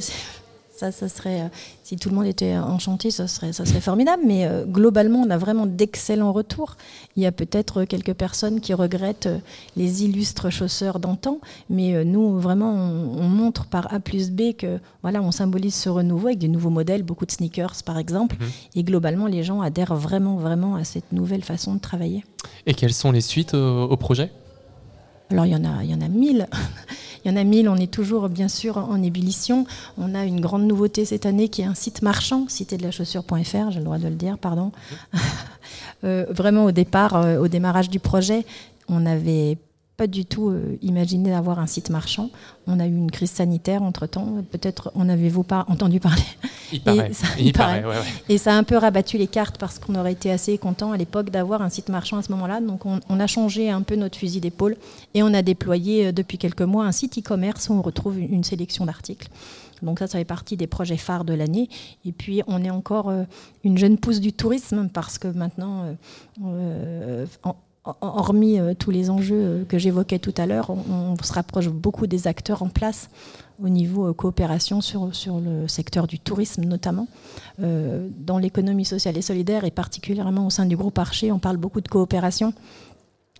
Ça, 0.84 0.91
ça 0.91 1.08
serait, 1.08 1.50
si 1.82 1.96
tout 1.96 2.10
le 2.10 2.15
monde 2.15 2.26
était 2.26 2.58
enchanté, 2.58 3.10
ça 3.10 3.26
serait, 3.28 3.54
ça 3.54 3.65
serait 3.65 3.80
formidable. 3.80 4.24
Mais 4.26 4.46
globalement, 4.67 5.22
on 5.22 5.30
a 5.30 5.38
vraiment 5.38 5.65
d'excellents 5.65 6.34
retours. 6.34 6.76
Il 7.15 7.24
y 7.24 7.26
a 7.26 7.32
peut-être 7.32 7.86
quelques 7.86 8.12
personnes 8.12 8.60
qui 8.60 8.74
regrettent 8.74 9.30
les 9.78 10.04
illustres 10.04 10.52
chausseurs 10.52 11.00
d'antan, 11.00 11.39
mais 11.69 12.04
nous, 12.04 12.38
vraiment, 12.38 12.74
on, 12.74 13.30
montre 13.30 13.65
par 13.65 13.93
A 13.93 14.02
plus 14.02 14.30
B 14.30 14.54
que 14.58 14.80
voilà, 15.04 15.22
on 15.22 15.32
symbolise 15.32 15.74
ce 15.74 15.88
renouveau 15.88 16.28
avec 16.28 16.39
des 16.39 16.50
nouveaux 16.50 16.69
modèles, 16.69 17.04
beaucoup 17.04 17.26
de 17.26 17.32
sneakers 17.32 17.84
par 17.86 17.98
exemple. 17.98 18.36
Mhm. 18.41 18.48
Et 18.76 18.84
globalement, 18.84 19.28
les 19.28 19.43
gens 19.43 19.62
adhèrent 19.62 19.96
vraiment, 19.96 20.36
vraiment 20.36 20.76
à 20.76 20.84
cette 20.84 21.13
nouvelle 21.13 21.46
façon 21.46 21.76
de 21.76 21.80
travailler. 21.80 22.26
Et 22.65 22.74
quelles 22.74 22.93
sont 22.93 23.13
les 23.13 23.22
suites 23.22 23.54
au, 23.54 23.96
projet? 23.96 24.32
Alors 25.30 25.46
il 25.46 25.54
y 25.54 25.56
en 25.56 25.63
a, 25.63 25.82
il 25.82 25.89
y 25.89 25.96
en 25.96 26.02
a 26.02 26.10
mille. 26.10 26.46
Il 27.24 27.32
y 27.32 27.34
en 27.34 27.38
a 27.38 27.44
mille. 27.44 27.70
On 27.70 27.76
est 27.76 27.92
toujours 27.92 28.30
bien 28.30 28.48
sûr 28.48 28.78
en 28.78 29.02
ébullition. 29.02 29.66
On 29.98 30.16
a 30.16 30.26
une 30.26 30.42
grande 30.42 30.64
nouveauté 30.64 31.06
cette 31.06 31.26
année 31.26 31.50
qui 31.50 31.62
est 31.62 31.66
un 31.66 31.76
site 31.76 32.02
marchand, 32.02 32.46
citédelachaussure.fr, 32.48 33.72
j'ai 33.72 33.80
le 33.80 33.86
droit 33.86 33.98
de 33.98 34.08
le 34.08 34.16
dire, 34.16 34.38
pardon. 34.38 34.72
Euh, 36.06 36.26
vraiment 36.30 36.66
au 36.66 36.72
départ, 36.72 37.16
euh, 37.16 37.38
au 37.38 37.48
démarrage 37.48 37.90
du 37.90 37.98
projet, 37.98 38.46
on 38.90 39.06
avait 39.06 39.58
pas 39.95 40.08
du 40.08 40.25
tout 40.25 40.49
euh, 40.49 40.77
imaginé 40.82 41.29
d'avoir 41.29 41.60
un 41.60 41.67
site 41.67 41.91
marchand. 41.91 42.32
On 42.65 42.79
a 42.79 42.88
eu 42.88 42.95
une 42.95 43.12
crise 43.12 43.29
sanitaire 43.29 43.84
entre-temps. 43.84 44.43
Peut-être 44.51 44.91
en 44.95 45.08
avez-vous 45.08 45.43
pas 45.43 45.65
entendu 45.67 45.99
parler 45.99 46.23
Il 46.71 46.82
paraît. 46.82 47.12
Et 47.12 47.13
ça, 47.13 47.27
il 47.39 47.53
paraît. 47.53 47.84
Et 48.27 48.38
ça 48.39 48.53
a 48.53 48.58
un 48.58 48.63
peu 48.63 48.75
rabattu 48.75 49.19
les 49.19 49.27
cartes 49.27 49.58
parce 49.60 49.77
qu'on 49.77 49.93
aurait 49.95 50.13
été 50.13 50.32
assez 50.32 50.58
content 50.58 50.91
à 50.93 50.97
l'époque 50.97 51.29
d'avoir 51.29 51.62
un 51.62 51.69
site 51.69 51.89
marchand 51.89 52.17
à 52.17 52.23
ce 52.23 52.32
moment-là. 52.32 52.60
Donc 52.60 52.86
on, 52.86 53.19
a 53.19 53.27
changé 53.27 53.69
un 53.69 53.84
peu 53.84 53.95
notre 53.95 54.17
fusil 54.17 54.39
d'épaule 54.39 54.77
et 55.13 55.21
on 55.21 55.32
a 55.34 55.43
déployé 55.43 56.08
euh, 56.08 56.12
depuis 56.12 56.39
quelques 56.39 56.62
mois 56.62 56.86
un 56.86 56.91
site 56.91 57.19
e-commerce 57.19 57.69
où 57.69 57.73
on 57.73 57.82
retrouve 57.82 58.19
une, 58.19 58.43
sélection 58.43 58.86
d'articles. 58.86 59.29
Donc 59.84 59.99
ça, 59.99 60.08
ça 60.08 60.17
fait 60.17 60.25
partie 60.25 60.58
des 60.58 60.67
projets 60.67 60.97
phares 60.97 61.23
de 61.25 61.34
l'année. 61.34 61.69
Et 62.06 62.13
puis, 62.13 62.41
on 62.47 62.63
est 62.63 62.69
encore 62.69 63.10
euh, 63.10 63.23
une 63.63 63.77
jeune 63.77 63.97
pousse 63.97 64.19
du 64.19 64.34
tourisme 64.34 64.89
parce 64.91 65.17
que 65.17 65.27
maintenant, 65.27 65.95
hormis 68.02 68.60
euh, 68.60 68.74
tous 68.78 68.91
les 68.91 69.10
enjeux 69.10 69.41
euh, 69.41 69.65
que 69.65 69.78
j'évoquais 69.78 70.19
tout 70.19 70.34
à 70.38 70.46
l'heure, 70.46 70.69
on, 70.69 71.15
se 71.22 71.34
rapproche 71.34 71.69
beaucoup 71.69 72.08
des 72.08 72.28
acteurs 72.28 72.63
en 72.63 72.69
place 72.69 73.10
au 73.63 73.69
niveau 73.69 74.08
euh, 74.08 74.13
coopération 74.13 74.82
sur, 74.82 75.10
le 75.39 75.67
secteur 75.67 76.08
du 76.08 76.19
tourisme 76.19 76.63
notamment. 76.63 77.08
dans 77.60 78.38
l'économie 78.38 78.86
sociale 78.86 79.17
et 79.17 79.22
solidaire 79.22 79.63
et 79.63 79.72
particulièrement 79.72 80.48
au 80.48 80.50
sein 80.50 80.65
du 80.65 80.76
groupe 80.76 80.98
Archer, 80.98 81.32
on 81.32 81.39
parle 81.39 81.58
beaucoup 81.58 81.82
de 81.82 81.88
coopération. 81.88 82.54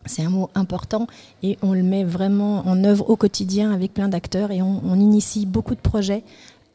C'est 0.06 0.23
un 0.23 0.29
mot 0.29 0.49
important 0.53 1.08
et 1.43 1.58
on 1.62 1.73
le 1.73 1.84
met 1.84 2.03
vraiment 2.03 2.67
en 2.67 2.84
œuvre 2.84 3.10
au 3.10 3.15
quotidien 3.15 3.71
avec 3.71 3.93
plein 3.93 4.10
d'acteurs 4.10 4.51
et 4.51 4.62
on, 4.62 4.95
initie 4.95 5.45
beaucoup 5.45 5.75
de 5.75 5.79
projets 5.79 6.23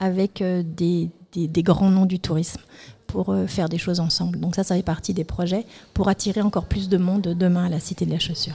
avec 0.00 0.42
des 0.42 1.62
grands 1.62 1.90
noms 1.90 2.06
du 2.06 2.20
tourisme 2.20 2.60
pour 3.08 3.30
euh, 3.30 3.48
faire 3.48 3.68
des 3.68 3.78
choses 3.78 3.98
ensemble. 3.98 4.38
Donc 4.38 4.54
ça, 4.54 4.62
ça 4.62 4.76
fait 4.76 4.82
partie 4.84 5.14
des 5.14 5.24
projets 5.24 5.66
pour 5.94 6.08
attirer 6.08 6.42
encore 6.42 6.66
plus 6.66 6.88
de 6.88 6.98
monde 6.98 7.22
demain 7.22 7.64
à 7.64 7.68
la 7.68 7.80
Cité 7.80 8.06
de 8.06 8.12
la 8.12 8.20
Chaussure. 8.20 8.54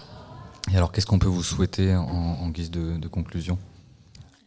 Et 0.72 0.78
alors, 0.78 0.94
qu'est-ce 0.94 1.06
qu'on 1.06 1.20
peut 1.20 1.28
vous 1.28 1.44
souhaiter 1.44 1.94
en, 1.94 2.48
guise 2.50 2.72
de, 2.72 3.08
conclusion? 3.10 3.58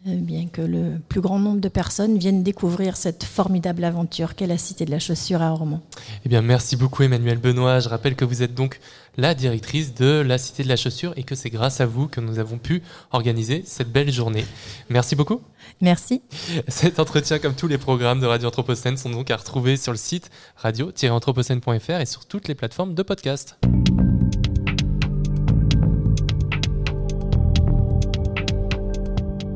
Bien 0.06 0.46
que 0.46 0.62
le 0.62 1.00
plus 1.08 1.20
grand 1.20 1.40
nombre 1.40 1.60
de 1.60 1.68
personnes 1.68 2.16
viennent 2.16 2.44
découvrir 2.44 2.96
cette 2.96 3.24
formidable 3.24 3.82
aventure 3.82 4.36
qu'est 4.36 4.46
la 4.46 4.56
Cité 4.56 4.84
de 4.84 4.92
la 4.92 5.00
Chaussure 5.00 5.42
à 5.42 5.50
Ormont. 5.50 5.80
Eh 6.24 6.28
bien, 6.28 6.42
merci 6.42 6.76
beaucoup 6.76 7.02
Emmanuel 7.02 7.38
Benoît. 7.38 7.80
Je 7.80 7.88
rappelle 7.88 8.14
que 8.14 8.24
vous 8.24 8.44
êtes 8.44 8.54
donc 8.54 8.78
la 9.16 9.34
directrice 9.34 9.94
de 9.94 10.20
la 10.20 10.38
Cité 10.38 10.62
de 10.62 10.68
la 10.68 10.76
Chaussure 10.76 11.12
et 11.16 11.24
que 11.24 11.34
c'est 11.34 11.50
grâce 11.50 11.80
à 11.80 11.86
vous 11.86 12.06
que 12.06 12.20
nous 12.20 12.38
avons 12.38 12.58
pu 12.58 12.82
organiser 13.10 13.64
cette 13.66 13.90
belle 13.90 14.12
journée. 14.12 14.44
Merci 14.90 15.16
beaucoup. 15.16 15.40
Merci. 15.80 16.22
Cet 16.68 17.00
entretien, 17.00 17.40
comme 17.40 17.54
tous 17.54 17.66
les 17.66 17.78
programmes 17.78 18.20
de 18.20 18.26
Radio 18.26 18.46
Anthropocène, 18.46 18.96
sont 18.96 19.10
donc 19.10 19.32
à 19.32 19.36
retrouver 19.36 19.76
sur 19.76 19.90
le 19.90 19.98
site 19.98 20.30
radio-anthropocène.fr 20.54 22.00
et 22.00 22.06
sur 22.06 22.26
toutes 22.26 22.46
les 22.46 22.54
plateformes 22.54 22.94
de 22.94 23.02
podcast. 23.02 23.58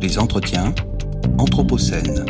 Les 0.02 0.18
entretiens 0.18 0.74
Anthropocène. 1.36 2.24